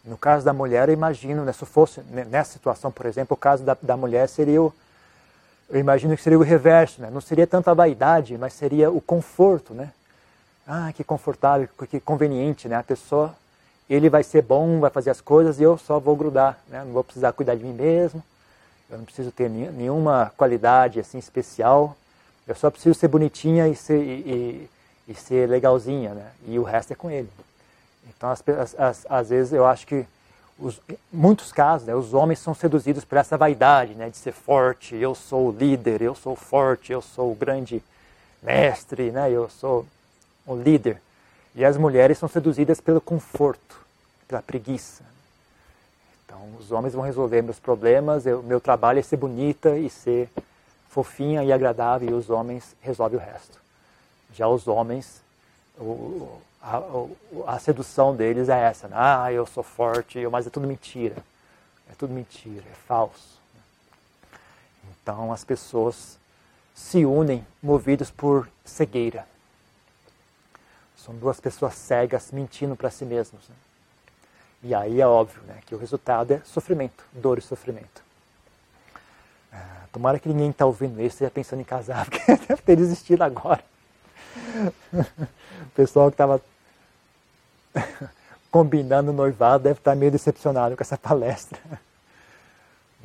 [0.05, 3.37] No caso da mulher, eu imagino, né, se fosse né, nessa situação, por exemplo, o
[3.37, 4.73] caso da, da mulher seria o,
[5.69, 7.09] eu imagino que seria o reverso, né?
[7.09, 9.91] não seria tanta a vaidade, mas seria o conforto, né?
[10.67, 12.75] Ah, que confortável, que conveniente, né?
[12.75, 13.35] A pessoa,
[13.89, 16.83] ele vai ser bom, vai fazer as coisas e eu só vou grudar, né?
[16.85, 18.23] Não vou precisar cuidar de mim mesmo,
[18.89, 21.95] eu não preciso ter nenhuma qualidade assim especial,
[22.47, 24.69] eu só preciso ser bonitinha e, ser, e,
[25.07, 26.31] e ser legalzinha, né?
[26.45, 27.29] E o resto é com ele.
[28.09, 28.29] Então,
[29.09, 30.05] às vezes, eu acho que,
[30.59, 30.79] os,
[31.11, 34.09] muitos casos, né, os homens são seduzidos por essa vaidade, né?
[34.09, 37.81] De ser forte, eu sou o líder, eu sou forte, eu sou o grande
[38.41, 39.31] mestre, né?
[39.31, 39.85] Eu sou
[40.45, 41.01] o líder.
[41.55, 43.79] E as mulheres são seduzidas pelo conforto,
[44.27, 45.03] pela preguiça.
[46.25, 50.29] Então, os homens vão resolver meus problemas, o meu trabalho é ser bonita e ser
[50.89, 53.59] fofinha e agradável, e os homens resolvem o resto.
[54.33, 55.21] Já os homens,
[55.77, 56.81] o, a,
[57.47, 58.95] a, sedução deles é essa, né?
[58.97, 61.17] ah, eu sou forte, mas é tudo mentira.
[61.91, 63.39] É tudo mentira, é falso.
[64.89, 66.17] Então as pessoas
[66.73, 69.27] se unem movidos por cegueira.
[71.03, 73.49] São duas pessoas cegas mentindo para si mesmos.
[73.49, 73.55] Né?
[74.63, 78.01] E aí é óbvio né, que o resultado é sofrimento, dor e sofrimento.
[79.51, 83.21] Ah, tomara que ninguém está ouvindo isso esteja pensando em casar, porque deve ter desistido
[83.21, 83.63] agora.
[84.93, 86.41] O pessoal que estava
[88.49, 91.59] combinando o noivado deve estar meio decepcionado com essa palestra.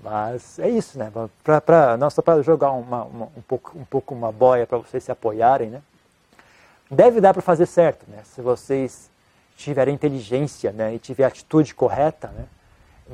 [0.04, 1.10] Mas é isso, né?
[1.42, 4.78] Pra, pra, não só para jogar uma, uma, um, pouco, um pouco uma boia para
[4.78, 5.82] vocês se apoiarem, né?
[6.90, 8.22] Deve dar para fazer certo, né?
[8.34, 9.10] Se vocês
[9.56, 12.44] tiverem inteligência né, e tiver a atitude correta, né,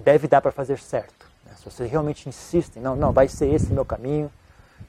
[0.05, 1.27] deve dar para fazer certo.
[1.45, 1.53] Né?
[1.57, 4.31] Se vocês realmente insistem, não, não, vai ser esse meu caminho,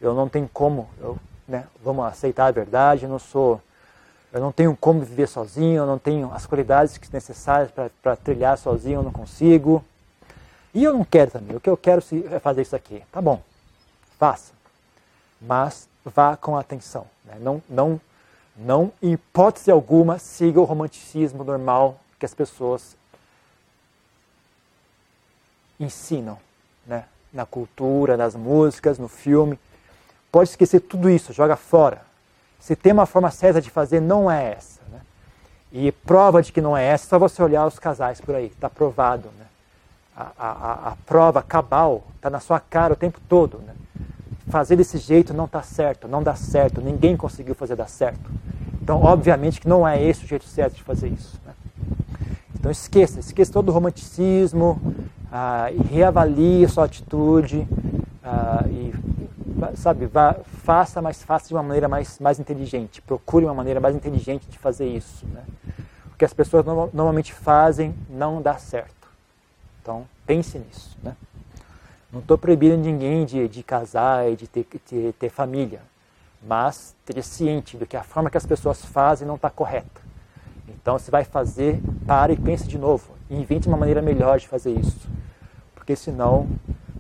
[0.02, 1.18] eu não tenho como, eu,
[1.48, 3.62] né, vamos aceitar a verdade, eu não sou
[4.34, 9.00] eu não tenho como viver sozinho, eu não tenho as qualidades necessárias para trilhar sozinho,
[9.00, 9.82] eu não consigo.
[10.74, 13.02] E eu não quero também, o que eu quero é fazer isso aqui.
[13.14, 13.42] Tá bom,
[14.20, 14.52] faça.
[15.40, 17.08] Mas vá com atenção.
[17.24, 17.38] Né?
[17.40, 18.02] Não, não,
[18.56, 22.96] não, em hipótese alguma, siga o romanticismo normal que as pessoas
[25.80, 26.38] ensinam
[26.86, 27.06] né?
[27.34, 29.60] na cultura, nas músicas, no filme.
[30.32, 32.02] Pode esquecer tudo isso, joga fora.
[32.60, 34.80] Se tem uma forma certa de fazer, não é essa.
[34.90, 35.02] Né?
[35.72, 38.48] E prova de que não é essa, é só você olhar os casais por aí,
[38.48, 39.30] está provado.
[39.38, 39.46] Né?
[40.16, 43.58] A, a, a, prova cabal está na sua cara o tempo todo.
[43.60, 43.76] Né?
[44.48, 48.30] Fazer desse jeito não está certo, não dá certo, ninguém conseguiu fazer dar certo.
[48.82, 51.40] Então, obviamente que não é esse o jeito certo de fazer isso.
[51.46, 51.54] Né?
[52.54, 54.80] Então, esqueça, esqueça todo o romanticismo,
[55.32, 57.68] ah, reavalie a sua atitude,
[58.24, 58.94] ah, e
[59.76, 63.02] sabe, vá, faça, mas faça de uma maneira mais, mais inteligente.
[63.02, 65.26] Procure uma maneira mais inteligente de fazer isso.
[65.28, 65.44] Né?
[66.14, 69.08] O que as pessoas no, normalmente fazem não dá certo.
[69.82, 70.98] Então, pense nisso.
[71.04, 71.16] Né?
[72.16, 75.82] Não estou proibindo ninguém de, de casar e de ter, de ter família,
[76.42, 80.02] mas esteja ciente do que a forma que as pessoas fazem não está correta.
[80.70, 83.12] Então, se vai fazer, pare e pense de novo.
[83.30, 85.10] E invente uma maneira melhor de fazer isso.
[85.74, 86.48] Porque senão,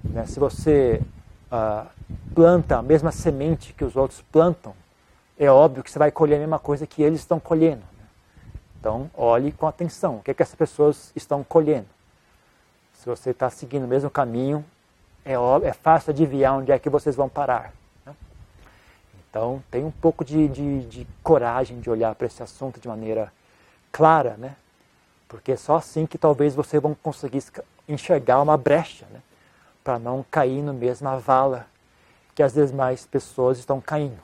[0.03, 1.01] né, se você
[1.49, 1.87] uh,
[2.33, 4.73] planta a mesma semente que os outros plantam,
[5.39, 7.83] é óbvio que você vai colher a mesma coisa que eles estão colhendo.
[7.97, 8.05] Né?
[8.77, 11.87] Então, olhe com atenção o que, é que as pessoas estão colhendo.
[12.91, 14.65] Se você está seguindo o mesmo caminho,
[15.25, 17.73] é, óbvio, é fácil adivinhar onde é que vocês vão parar.
[18.05, 18.13] Né?
[19.29, 23.33] Então, tem um pouco de, de, de coragem de olhar para esse assunto de maneira
[23.91, 24.55] clara, né?
[25.27, 27.43] porque é só assim que talvez vocês vão conseguir
[27.89, 29.05] enxergar uma brecha.
[29.11, 29.19] Né?
[29.85, 31.67] para não cair na mesma vala
[32.33, 34.19] que as demais pessoas estão caindo.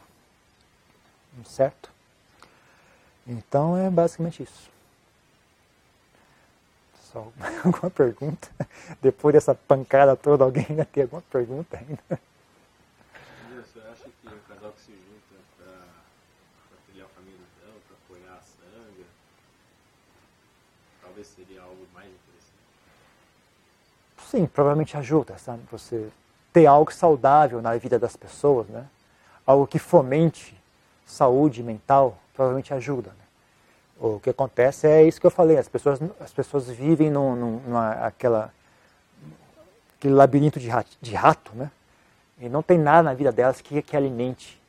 [1.46, 1.92] Certo?
[3.28, 4.71] Então é basicamente isso.
[7.64, 8.48] Alguma pergunta?
[9.02, 12.22] Depois dessa pancada toda, alguém ainda tem alguma pergunta ainda?
[13.56, 18.38] Você acha que o casal que se junta para criar a família dela, para apoiar
[18.38, 19.06] a sangue,
[21.02, 22.62] talvez seria algo mais interessante?
[24.32, 25.62] sim, provavelmente ajuda, sabe?
[25.70, 26.10] Você
[26.54, 28.86] ter algo saudável na vida das pessoas, né?
[29.46, 30.58] Algo que fomente
[31.06, 33.21] saúde mental, provavelmente ajuda.
[34.02, 37.92] O que acontece é isso que eu falei, as pessoas, as pessoas vivem num, numa,
[38.06, 38.52] aquela,
[39.98, 41.70] aquele labirinto de rato, de rato, né?
[42.40, 44.60] E não tem nada na vida delas que, que alimente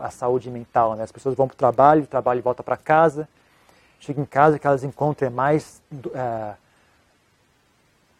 [0.00, 1.04] a saúde mental, né?
[1.04, 3.26] As pessoas vão para o trabalho, o trabalho volta para casa,
[3.98, 5.80] chegam em casa que elas encontram é mais...
[5.92, 6.66] Uh,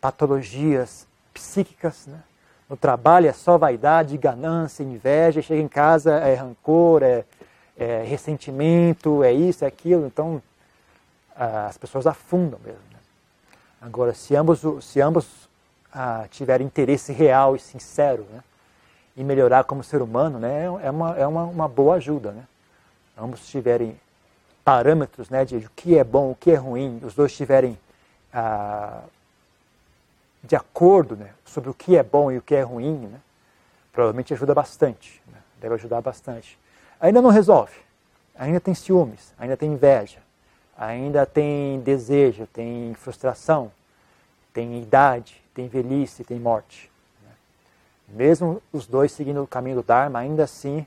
[0.07, 2.07] patologias psíquicas.
[2.07, 2.19] Né?
[2.71, 7.25] No trabalho é só vaidade, ganância, inveja, chega em casa é rancor, é,
[7.77, 10.07] é ressentimento, é isso, é aquilo.
[10.07, 10.43] Então
[11.35, 12.81] as pessoas afundam mesmo.
[12.93, 12.99] Né?
[13.81, 15.27] Agora, se ambos, se ambos
[15.93, 18.43] ah, tiverem interesse real e sincero né?
[19.17, 20.65] em melhorar como ser humano, né?
[20.65, 22.33] é, uma, é uma, uma boa ajuda.
[22.33, 22.45] Né?
[23.19, 23.99] Ambos tiverem
[24.67, 27.79] parâmetros né, de o que é bom, o que é ruim, os dois tiverem
[28.33, 29.03] ah,
[30.43, 33.21] de acordo né, sobre o que é bom e o que é ruim, né,
[33.93, 36.59] provavelmente ajuda bastante, né, deve ajudar bastante.
[37.01, 37.75] Ainda não resolve,
[38.35, 40.19] ainda tem ciúmes, ainda tem inveja,
[40.77, 43.71] ainda tem desejo, tem frustração,
[44.53, 46.91] tem idade, tem velhice, tem morte.
[47.23, 47.31] Né.
[48.09, 50.87] Mesmo os dois seguindo o caminho do Dharma, ainda assim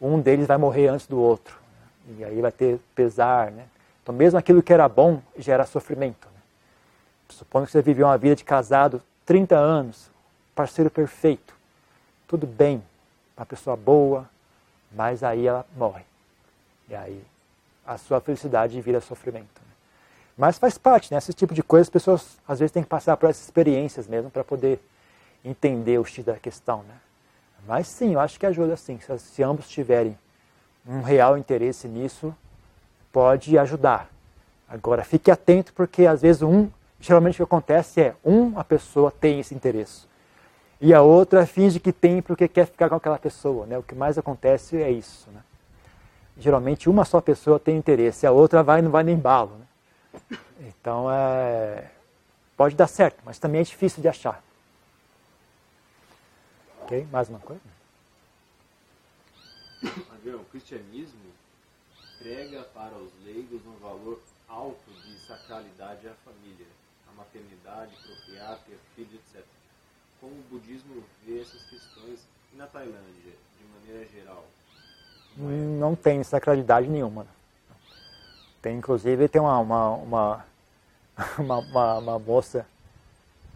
[0.00, 1.58] um deles vai morrer antes do outro.
[2.06, 3.50] Né, e aí vai ter pesar.
[3.50, 3.64] Né?
[4.02, 6.28] Então, mesmo aquilo que era bom gera sofrimento.
[7.28, 10.10] Supondo que você viveu uma vida de casado 30 anos,
[10.54, 11.54] parceiro perfeito,
[12.28, 12.82] tudo bem,
[13.36, 14.28] uma pessoa boa,
[14.94, 16.04] mas aí ela morre.
[16.88, 17.24] E aí
[17.86, 19.60] a sua felicidade vira sofrimento.
[19.60, 19.72] Né?
[20.36, 21.18] Mas faz parte, né?
[21.18, 24.30] Esse tipo de coisa as pessoas às vezes têm que passar por essas experiências mesmo
[24.30, 24.80] para poder
[25.44, 26.94] entender o X da questão, né?
[27.66, 28.98] Mas sim, eu acho que ajuda sim.
[29.00, 30.18] Se, se ambos tiverem
[30.86, 32.34] um real interesse nisso,
[33.12, 34.10] pode ajudar.
[34.68, 36.70] Agora, fique atento porque às vezes um
[37.04, 40.06] geralmente o que acontece é, um, a pessoa tem esse interesse.
[40.84, 43.64] E a outra finge que tem porque quer ficar com aquela pessoa.
[43.64, 43.78] Né?
[43.78, 45.30] O que mais acontece é isso.
[45.30, 45.42] Né?
[46.36, 49.56] Geralmente uma só pessoa tem interesse, a outra vai não vai nem embalo.
[49.56, 50.38] Né?
[50.60, 51.90] Então é,
[52.54, 54.44] pode dar certo, mas também é difícil de achar.
[56.82, 57.08] Ok?
[57.10, 57.62] Mais uma coisa?
[60.12, 61.32] Adriano, o cristianismo
[62.18, 66.66] prega para os leigos um valor alto de sacralidade à família,
[67.10, 69.42] à maternidade, procriar, ter filho, etc.
[70.24, 72.20] Como o budismo vê essas questões
[72.54, 74.42] na Tailândia, de maneira geral?
[75.36, 77.26] Não tem sacralidade nenhuma.
[78.62, 79.90] Tem, inclusive, tem uma, uma,
[81.36, 82.64] uma, uma, uma, moça.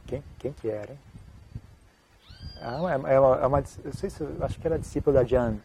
[0.06, 0.98] Quem, quem que era, hein?
[2.60, 5.56] É, é, é, uma, é uma, eu sei se, acho que era discípula da Jan.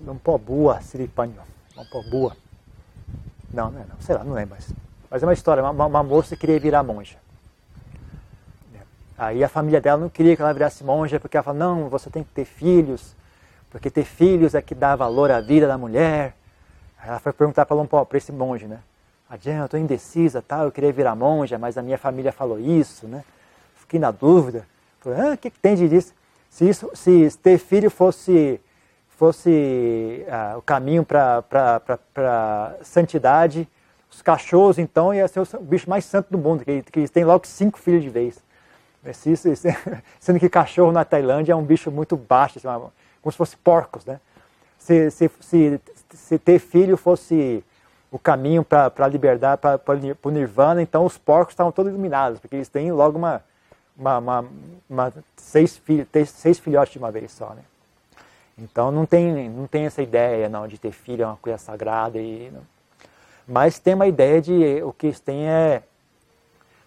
[0.00, 1.40] Lumpobua Siripanho.
[1.76, 2.36] Lumpobua.
[3.52, 4.00] Não, não é não.
[4.00, 4.72] Sei lá, não lembro mais.
[5.08, 5.62] Mas é uma história.
[5.62, 7.22] Uma, uma moça queria virar monja.
[9.16, 12.10] Aí a família dela não queria que ela virasse monja, porque ela falou, não, você
[12.10, 13.14] tem que ter filhos,
[13.70, 16.34] porque ter filhos é que dá valor à vida da mulher.
[16.98, 18.80] Aí ela foi perguntar para esse monge, né?
[19.30, 20.64] Adianta, eu estou indecisa, tá?
[20.64, 23.24] eu queria virar monja, mas a minha família falou isso, né?
[23.76, 24.66] Fiquei na dúvida.
[25.00, 26.12] Falei, ah, o que, que tem de disso?
[26.50, 28.60] Se, isso, se ter filho fosse
[29.16, 33.68] fosse ah, o caminho para santidade,
[34.10, 37.24] os cachorros, então, ia ser o bicho mais santo do mundo, que, que eles têm
[37.24, 38.43] logo cinco filhos de vez.
[40.20, 42.86] Sendo que cachorro na Tailândia é um bicho muito baixo, assim,
[43.20, 44.20] como se fosse porcos, né?
[44.78, 45.80] Se, se, se,
[46.12, 47.64] se ter filho fosse
[48.10, 49.80] o caminho para a liberdade, para
[50.22, 53.42] o nirvana, então os porcos estavam todos iluminados, porque eles têm logo uma,
[53.96, 54.44] uma, uma,
[54.88, 57.62] uma seis, filhos, seis filhotes de uma vez só, né?
[58.56, 62.18] Então não tem, não tem essa ideia não, de ter filho é uma coisa sagrada.
[62.18, 62.52] E.
[63.46, 65.82] Mas tem uma ideia de o que eles têm é.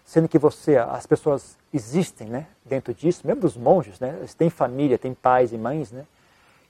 [0.08, 4.48] Sendo que você, as pessoas existem né, dentro disso, mesmo os monges, né, eles têm
[4.48, 6.06] família, têm pais e mães, né?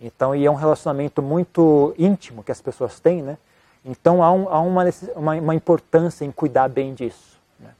[0.00, 3.38] Então, e é um relacionamento muito íntimo que as pessoas têm, né?
[3.84, 4.84] Então há, um, há uma,
[5.14, 7.38] uma, uma, importância em cuidar bem disso.
[7.60, 7.70] Né?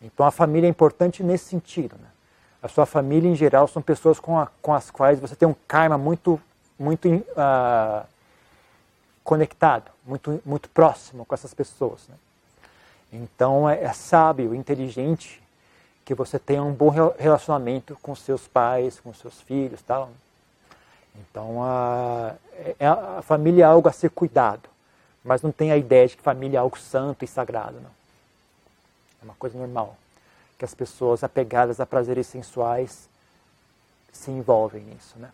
[0.00, 1.96] Então a família é importante nesse sentido.
[2.00, 2.08] Né?
[2.62, 5.54] A sua família, em geral, são pessoas com, a, com as quais você tem um
[5.66, 6.40] karma muito
[6.78, 8.06] muito uh,
[9.24, 12.06] conectado, muito, muito próximo com essas pessoas.
[12.08, 12.14] Né?
[13.12, 15.42] Então é, é, sábio, inteligente
[16.04, 16.88] que você tenha um bom
[17.18, 20.10] relacionamento com seus pais, com seus filhos, tal.
[21.14, 22.34] Então a,
[22.78, 24.68] é, a família é algo a ser cuidado,
[25.22, 27.90] mas não tem a ideia de que família é algo santo e sagrado, não.
[29.20, 29.96] É uma coisa normal
[30.58, 33.08] que as pessoas apegadas a prazeres sensuais
[34.12, 35.30] se envolvem nisso, né?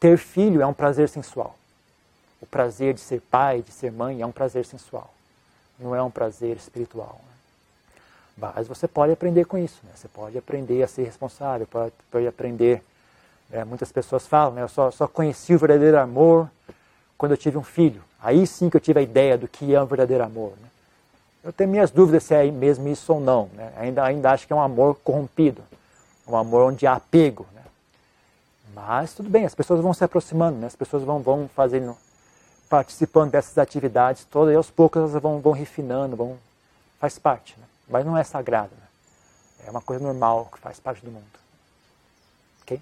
[0.00, 1.54] Ter filho é um prazer sensual.
[2.40, 5.12] O prazer de ser pai, de ser mãe, é um prazer sensual.
[5.80, 7.20] Não é um prazer espiritual.
[7.24, 8.02] Né?
[8.36, 9.80] Mas você pode aprender com isso.
[9.84, 9.90] Né?
[9.94, 12.82] Você pode aprender a ser responsável, pode, pode aprender.
[13.48, 13.64] Né?
[13.64, 14.62] Muitas pessoas falam, né?
[14.62, 16.50] eu só, só conheci o verdadeiro amor
[17.16, 18.02] quando eu tive um filho.
[18.22, 20.52] Aí sim que eu tive a ideia do que é um verdadeiro amor.
[20.60, 20.68] Né?
[21.42, 23.48] Eu tenho minhas dúvidas se é mesmo isso ou não.
[23.54, 23.72] Né?
[23.76, 25.62] Ainda, ainda acho que é um amor corrompido,
[26.28, 27.46] um amor onde há apego.
[28.74, 30.66] Mas tudo bem, as pessoas vão se aproximando, né?
[30.66, 31.96] as pessoas vão, vão fazendo,
[32.70, 36.38] participando dessas atividades todas e aos poucos elas vão, vão refinando, vão,
[37.00, 37.58] faz parte.
[37.58, 37.66] Né?
[37.88, 38.70] Mas não é sagrado.
[38.76, 38.88] Né?
[39.66, 41.26] É uma coisa normal que faz parte do mundo.
[42.62, 42.80] Ok?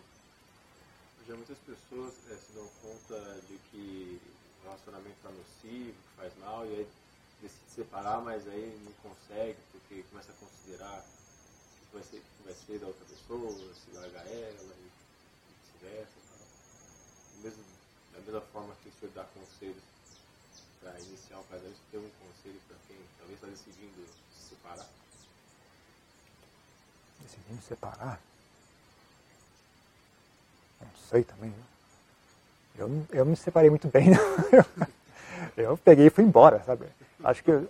[1.27, 3.19] Já muitas pessoas é, se dão conta
[3.49, 4.21] de que
[4.61, 6.89] o relacionamento está nocivo, que faz mal, e aí
[7.41, 11.03] decide separar, mas aí não consegue, porque começa a considerar
[11.81, 14.75] que vai ser, vai ser da outra pessoa, se largar ela,
[15.65, 16.13] vice-versa.
[17.43, 17.63] Mesmo,
[18.29, 19.83] mesma forma que o senhor dá conselhos
[20.81, 24.87] para iniciar um casamento, tem um conselho para quem talvez está decidindo se separar?
[27.23, 28.21] Decidindo separar?
[30.81, 31.51] Não sei também.
[31.51, 31.65] Né?
[32.77, 34.09] Eu, eu me separei muito bem.
[35.57, 36.87] Eu, eu peguei e fui embora, sabe?
[37.23, 37.69] Acho que eu,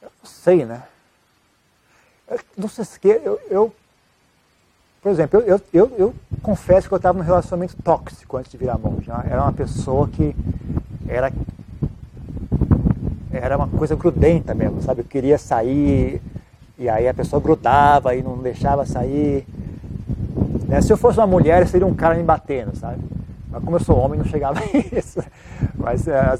[0.00, 0.88] eu não sei, né?
[2.26, 3.76] Eu, não sei se eu, eu
[5.06, 8.76] por exemplo, eu, eu, eu confesso que eu estava num relacionamento tóxico antes de virar
[8.76, 9.08] monge.
[9.08, 9.26] Né?
[9.30, 10.34] Era uma pessoa que
[11.06, 11.32] era,
[13.30, 15.02] era uma coisa grudenta mesmo, sabe?
[15.02, 16.20] Eu queria sair
[16.76, 19.46] e aí a pessoa grudava e não deixava sair.
[20.66, 20.80] Né?
[20.82, 22.98] Se eu fosse uma mulher, seria um cara me batendo, sabe?
[23.48, 25.22] Mas como eu sou homem, não chegava a isso.
[25.76, 26.36] Mas é,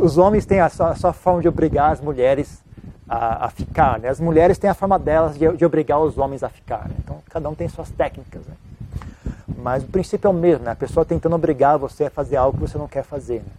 [0.00, 2.62] os homens têm a sua, a sua forma de obrigar as mulheres
[3.08, 3.98] a, a ficar.
[3.98, 4.08] Né?
[4.08, 6.88] As mulheres têm a forma delas de, de obrigar os homens a ficar.
[6.88, 6.94] Né?
[6.98, 8.42] Então, cada um tem suas técnicas.
[8.46, 8.54] Né?
[9.58, 10.72] Mas o princípio é o mesmo, né?
[10.72, 13.40] a pessoa tentando obrigar você a fazer algo que você não quer fazer.
[13.40, 13.52] Né?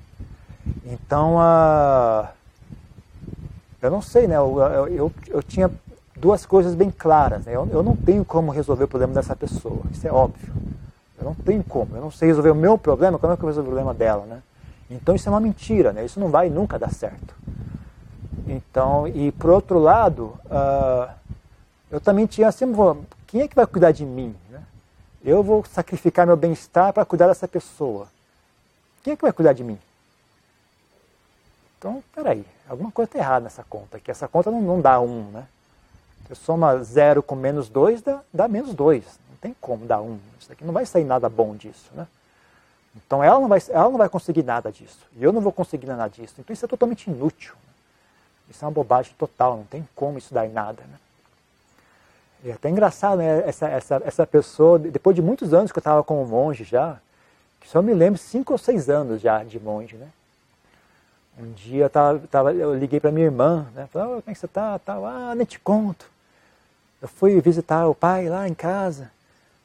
[0.86, 2.30] Então, a...
[3.82, 4.36] eu não sei, né?
[4.38, 5.70] Eu, eu, eu, tinha
[6.16, 7.46] duas coisas bem claras.
[7.46, 7.56] Né?
[7.56, 10.54] Eu, eu não tenho como resolver o problema dessa pessoa, isso é óbvio.
[11.18, 11.96] Eu não tenho como.
[11.96, 13.94] Eu não sei resolver o meu problema, como é que eu vou resolver o problema
[13.94, 14.42] dela, né?
[14.90, 16.06] Então isso é uma mentira, né?
[16.06, 17.34] Isso não vai nunca dar certo.
[18.48, 21.12] Então, e por outro lado, uh,
[21.90, 22.66] eu também tinha assim,
[23.26, 24.36] quem é que vai cuidar de mim?
[24.50, 24.64] Né?
[25.24, 28.08] Eu vou sacrificar meu bem-estar para cuidar dessa pessoa.
[29.04, 29.80] Quem é que vai cuidar de mim?
[31.78, 35.30] Então, peraí, alguma coisa está errada nessa conta, que essa conta não, não dá um,
[35.32, 35.48] né?
[36.28, 39.04] Você soma zero com menos dois, dá, dá menos dois.
[39.30, 40.18] Não tem como dar um.
[40.40, 42.08] Isso aqui não vai sair nada bom disso, né?
[42.96, 45.00] Então ela não, vai, ela não vai conseguir nada disso.
[45.16, 46.36] E eu não vou conseguir nada disso.
[46.40, 47.54] Então isso é totalmente inútil.
[48.50, 50.84] Isso é uma bobagem total, não tem como isso dar em nada.
[50.84, 50.98] Né?
[52.46, 53.44] É até engraçado, né?
[53.48, 57.00] Essa, essa, essa pessoa, depois de muitos anos que eu estava como monge já,
[57.60, 60.08] que só me lembro cinco ou seis anos já de monge, né?
[61.38, 63.88] Um dia eu, tava, tava eu liguei para minha irmã, né?
[63.92, 64.80] Falei, oh, como é que você está?
[64.88, 66.06] Ah, nem te conto.
[67.02, 69.12] Eu fui visitar o pai lá em casa.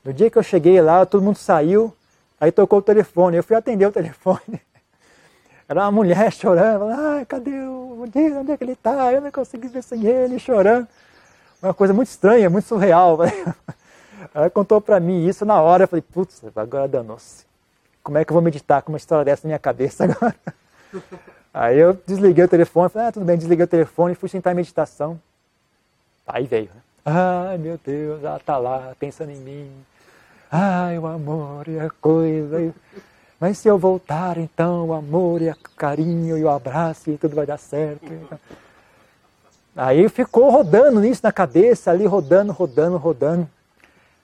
[0.03, 1.95] No dia que eu cheguei lá, todo mundo saiu,
[2.41, 3.37] aí tocou o telefone.
[3.37, 4.61] Eu fui atender o telefone.
[5.71, 9.13] Era uma mulher chorando, ah, cadê o Diz, onde é que ele está?
[9.13, 10.89] Eu não consegui ver sem ele, chorando.
[11.63, 13.19] Uma coisa muito estranha, muito surreal.
[14.35, 17.45] Ela contou para mim isso na hora, eu falei, putz, agora danou-se.
[18.03, 20.35] Como é que eu vou meditar com uma história dessa na minha cabeça agora?
[21.55, 24.53] Aí eu desliguei o telefone, falei, ah, tudo bem, desliguei o telefone e fui sentar
[24.53, 25.21] em meditação.
[26.27, 26.81] Aí veio, né?
[27.05, 29.71] Ai, meu Deus, ela está lá pensando em mim.
[30.51, 32.75] Ai, o amor e a coisa.
[33.41, 37.35] Mas se eu voltar, então, o amor e o carinho e o abraço e tudo
[37.35, 38.05] vai dar certo.
[39.75, 43.49] Aí ficou rodando nisso na cabeça, ali rodando, rodando, rodando.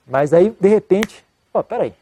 [0.07, 1.95] Mas aí, de repente, ó, peraí.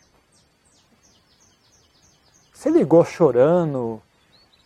[2.53, 4.03] Você ligou chorando,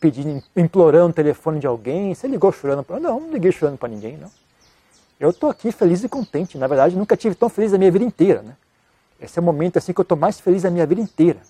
[0.01, 2.15] pedindo, implorando o telefone de alguém?
[2.15, 2.99] Você ligou chorando para.
[2.99, 4.31] Não, não liguei chorando para ninguém, não.
[5.21, 6.57] Eu estou aqui feliz e contente.
[6.57, 8.57] Na verdade, nunca tive tão feliz a minha vida inteira, né?
[9.21, 11.41] Esse é o momento assim que eu estou mais feliz a minha vida inteira.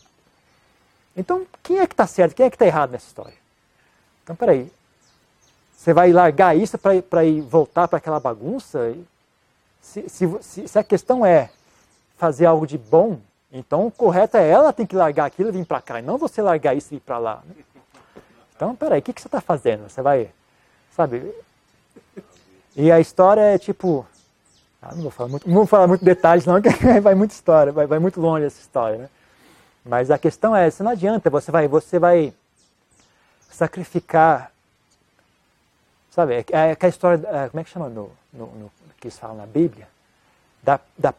[1.17, 3.35] Então, quem é que está certo, quem é que está errado nessa história?
[4.23, 4.71] Então, peraí,
[5.77, 8.95] você vai largar isso para ir voltar para aquela bagunça?
[9.81, 10.29] Se, se,
[10.69, 11.51] se, a questão é
[12.17, 13.19] fazer algo de bom,
[13.51, 16.19] então o correto é ela tem que largar aquilo e vir para cá, e não
[16.19, 17.43] você largar isso e ir para lá.
[17.47, 17.55] Né?
[18.55, 19.89] Então, peraí, o que, que você está fazendo?
[19.89, 20.31] Você vai,
[20.95, 21.33] sabe?
[22.77, 24.05] E a história é tipo,
[24.83, 26.69] ah, não vou falar muito, não vou falar muito detalhes não, que
[27.01, 29.09] vai muita história, vai, vai muito longe essa história, né?
[29.89, 32.35] Mas a questão é, se não adianta, você vai, você vai
[33.51, 34.53] sacrificar,
[36.11, 38.71] sabe, é, é aquela história, é, como é que chama no, no, no
[39.01, 39.89] que eles falam na Bíblia?
[40.63, 41.15] Da, da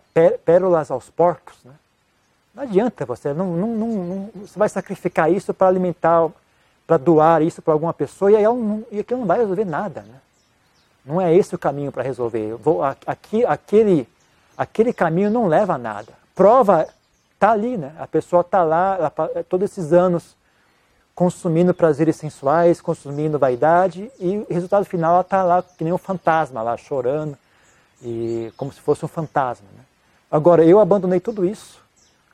[0.45, 1.73] pérolas aos porcos, né?
[2.53, 6.29] Não adianta você, não, não, não, você vai sacrificar isso para alimentar,
[6.85, 10.01] para doar isso para alguma pessoa e, aí não, e aquilo não vai resolver nada,
[10.03, 10.21] né?
[11.03, 12.53] Não é esse o caminho para resolver.
[12.57, 14.07] Vou, aqui, aquele,
[14.55, 16.13] aquele caminho não leva a nada.
[16.35, 16.87] Prova
[17.39, 17.93] Está ali, né?
[17.97, 20.35] A pessoa está lá ela, todos esses anos
[21.15, 25.97] consumindo prazeres sensuais, consumindo vaidade e o resultado final ela está lá que nem um
[25.97, 27.37] fantasma lá chorando
[28.03, 29.65] e como se fosse um fantasma.
[29.73, 29.81] Né?
[30.29, 31.81] Agora eu abandonei tudo isso,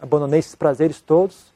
[0.01, 1.53] abandonei esses prazeres todos,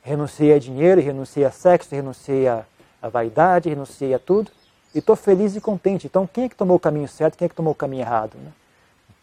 [0.00, 2.64] renunciei a dinheiro, renunciei a sexo, renunciei a,
[3.02, 4.52] a vaidade, renunciei a tudo
[4.94, 6.06] e estou feliz e contente.
[6.06, 8.36] Então quem é que tomou o caminho certo, quem é que tomou o caminho errado?
[8.36, 8.52] Né?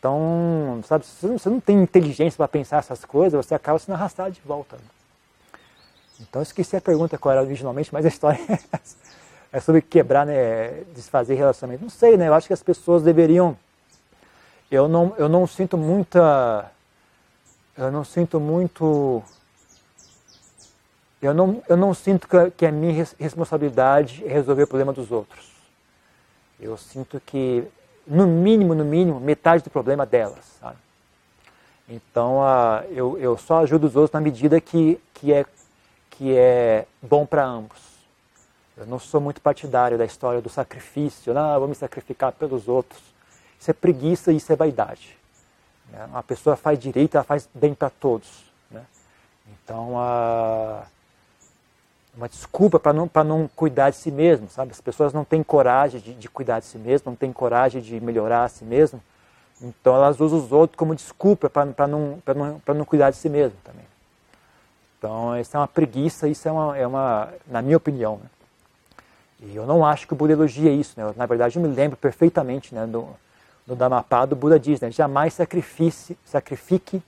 [0.03, 4.33] Então, sabe, se você não tem inteligência para pensar essas coisas, você acaba sendo arrastado
[4.33, 4.77] de volta.
[6.19, 8.97] Então, eu esqueci a pergunta qual era originalmente, mas a história é, essa.
[9.49, 11.83] é sobre quebrar, né, desfazer relacionamento.
[11.83, 12.27] Não sei, né?
[12.27, 13.57] Eu acho que as pessoas deveriam.
[14.69, 16.69] Eu não, eu não sinto muita.
[17.77, 19.23] Eu não sinto muito.
[21.21, 22.27] Eu não, eu não sinto
[22.57, 25.49] que, a minha responsabilidade é resolver o problema dos outros.
[26.59, 27.65] Eu sinto que
[28.05, 30.45] no mínimo, no mínimo, metade do problema delas.
[30.59, 30.77] Sabe?
[31.87, 35.45] Então, uh, eu, eu só ajudo os outros na medida que, que, é,
[36.09, 37.93] que é bom para ambos.
[38.75, 43.01] Eu não sou muito partidário da história do sacrifício, não, vou me sacrificar pelos outros.
[43.59, 45.15] Isso é preguiça e isso é vaidade.
[45.91, 46.05] Né?
[46.05, 48.43] Uma pessoa faz direito, ela faz bem para todos.
[48.71, 48.83] Né?
[49.51, 50.83] Então, uh,
[52.15, 54.71] uma desculpa para não, não cuidar de si mesmo, sabe?
[54.71, 57.99] As pessoas não têm coragem de, de cuidar de si mesmo, não têm coragem de
[57.99, 59.01] melhorar a si mesmo,
[59.61, 63.57] então elas usam os outros como desculpa para não, não, não cuidar de si mesmo
[63.63, 63.85] também.
[64.97, 68.17] Então isso é uma preguiça, isso é uma, é uma na minha opinião.
[68.17, 68.29] Né?
[69.41, 70.93] E eu não acho que o Buda elogia isso.
[70.97, 71.13] Né?
[71.17, 73.07] Na verdade, eu me lembro perfeitamente né, do,
[73.65, 77.03] do Dhammapada, o Buda diz, né, jamais sacrifique, sacrifique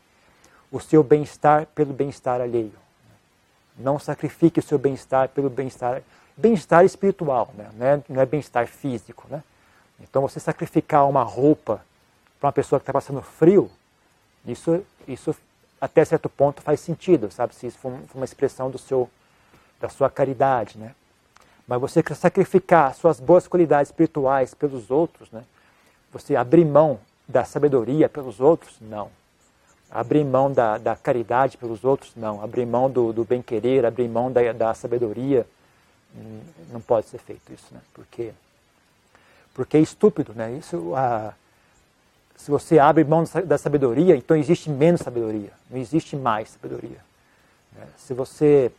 [0.72, 2.85] o seu bem-estar pelo bem-estar alheio.
[3.78, 6.02] Não sacrifique o seu bem-estar pelo bem-estar
[6.38, 8.04] bem-estar espiritual, né?
[8.10, 9.26] não é, é bem-estar físico.
[9.30, 9.42] Né?
[10.02, 11.82] Então você sacrificar uma roupa
[12.40, 13.72] para uma pessoa que está passando frio,
[14.46, 15.36] isso, isso
[15.80, 17.56] até certo ponto faz sentido, sabe?
[17.56, 19.10] Se isso for uma expressão do seu,
[19.80, 20.94] da sua caridade, né?
[21.68, 25.44] Mas você sacrificar suas boas qualidades espirituais pelos outros, né?
[26.12, 29.10] Você abrir mão da sabedoria pelos outros, não.
[29.90, 32.44] Abrir mão da, da caridade pelos outros, não.
[32.44, 35.46] Abrir mão do, do bem-querer, abrir mão da, da sabedoria,
[36.16, 37.80] hum, não pode ser feito isso, né?
[37.94, 38.32] Porque,
[39.54, 40.52] porque é estúpido, né?
[40.54, 41.34] Isso, a,
[42.36, 47.00] se você abre mão da sabedoria, então existe menos sabedoria, não existe mais sabedoria.
[47.72, 47.88] Né?
[47.98, 48.72] Se você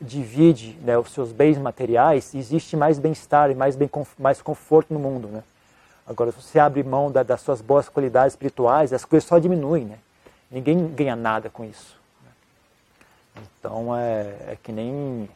[0.00, 3.88] divide né, os seus bens materiais, existe mais bem-estar e mais, bem,
[4.18, 5.28] mais conforto no mundo.
[5.28, 5.42] Né?
[6.06, 9.84] Agora, se você abre mão da, das suas boas qualidades espirituais, as coisas só diminuem.
[9.84, 9.98] Né?
[10.50, 11.96] Ninguém ganha nada com isso.
[12.24, 13.42] Né?
[13.58, 15.28] Então, é, é, que nem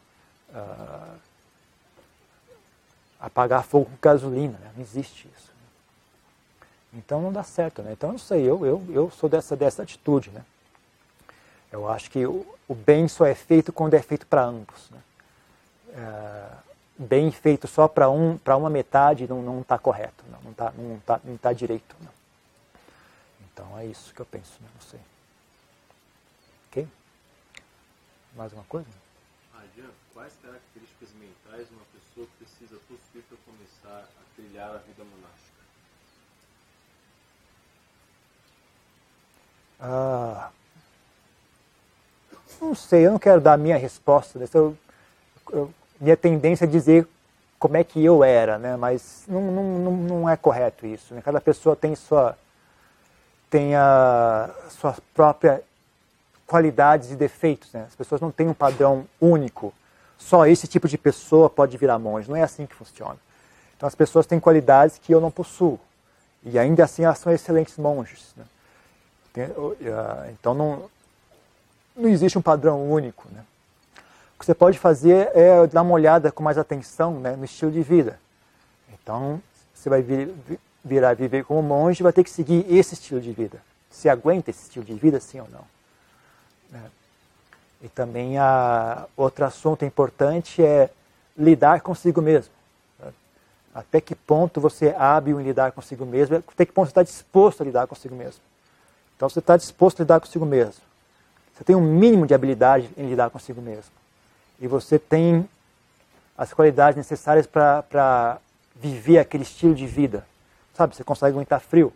[0.50, 1.16] uh,
[3.20, 4.58] apagar fogo com gasolina.
[4.58, 4.70] Né?
[4.76, 5.46] Não existe isso.
[6.96, 7.92] Então não dá certo, né?
[7.92, 10.42] Então não sei, eu, eu, eu sou dessa, dessa atitude, né?
[11.70, 14.88] Eu acho que o, o bem só é feito quando é feito para ambos.
[14.90, 14.98] Né?
[15.94, 16.46] É,
[16.98, 21.36] bem feito só para um, uma metade não está correto, não está não tá, não
[21.36, 21.94] tá direito.
[22.00, 22.10] Não.
[23.52, 24.68] Então é isso que eu penso, né?
[24.74, 25.00] não sei.
[26.68, 26.88] Ok?
[28.34, 28.88] Mais uma coisa?
[29.54, 35.56] Adian, quais características mentais uma pessoa precisa possuir para começar a trilhar a vida monástica?
[39.78, 40.50] Ah,
[42.60, 44.38] não sei, eu não quero dar a minha resposta.
[44.54, 44.76] Eu,
[45.52, 47.06] eu, minha tendência é dizer
[47.58, 48.76] como é que eu era, né?
[48.76, 51.14] mas não, não, não é correto isso.
[51.14, 51.22] Né?
[51.22, 52.36] Cada pessoa tem sua,
[53.48, 55.60] tem a, suas próprias
[56.46, 57.72] qualidades e defeitos.
[57.72, 57.84] Né?
[57.88, 59.72] As pessoas não têm um padrão único.
[60.18, 62.28] Só esse tipo de pessoa pode virar monge.
[62.28, 63.18] Não é assim que funciona.
[63.76, 65.78] Então as pessoas têm qualidades que eu não possuo.
[66.42, 68.34] E ainda assim elas são excelentes monges.
[68.36, 68.44] Né?
[69.92, 70.90] Ah, então não,
[71.94, 73.28] não existe um padrão único.
[73.30, 73.42] Né?
[74.36, 77.72] O que você pode fazer é dar uma olhada com mais atenção né, no estilo
[77.72, 78.20] de vida.
[78.92, 79.40] Então,
[79.74, 80.30] você vai vir,
[80.84, 83.58] virar viver como monge vai ter que seguir esse estilo de vida.
[83.90, 85.64] Se aguenta esse estilo de vida, sim ou não.
[86.70, 86.82] Né?
[87.80, 90.90] E também a, outro assunto importante é
[91.36, 92.52] lidar consigo mesmo.
[93.74, 97.02] Até que ponto você é hábil em lidar consigo mesmo, até que ponto você está
[97.02, 98.40] disposto a lidar consigo mesmo.
[99.16, 100.82] Então você está disposto a lidar consigo mesmo.
[101.54, 103.92] Você tem um mínimo de habilidade em lidar consigo mesmo.
[104.60, 105.48] E você tem
[106.36, 108.38] as qualidades necessárias para
[108.74, 110.26] viver aquele estilo de vida.
[110.74, 111.92] Sabe, você consegue aguentar frio,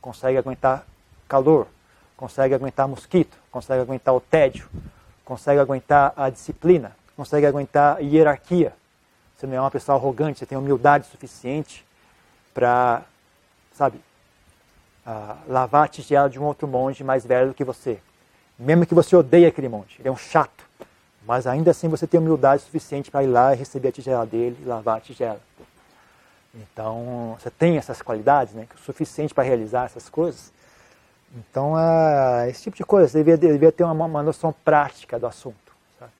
[0.00, 0.84] consegue aguentar
[1.28, 1.68] calor,
[2.16, 4.68] consegue aguentar mosquito, consegue aguentar o tédio,
[5.24, 8.72] consegue aguentar a disciplina, consegue aguentar a hierarquia.
[9.36, 11.84] Você não é uma pessoa arrogante, você tem humildade suficiente
[12.52, 13.02] para,
[13.72, 14.00] sabe,
[15.06, 18.00] uh, lavar a tigela de um outro monge mais velho do que você.
[18.58, 20.63] Mesmo que você odeie aquele monge, ele é um chato.
[21.26, 24.58] Mas ainda assim você tem humildade suficiente para ir lá e receber a tigela dele
[24.60, 25.40] e lavar a tigela.
[26.54, 30.52] Então, você tem essas qualidades, né, que é o suficiente para realizar essas coisas.
[31.34, 35.26] Então, uh, esse tipo de coisa, você devia, devia ter uma, uma noção prática do
[35.26, 35.63] assunto.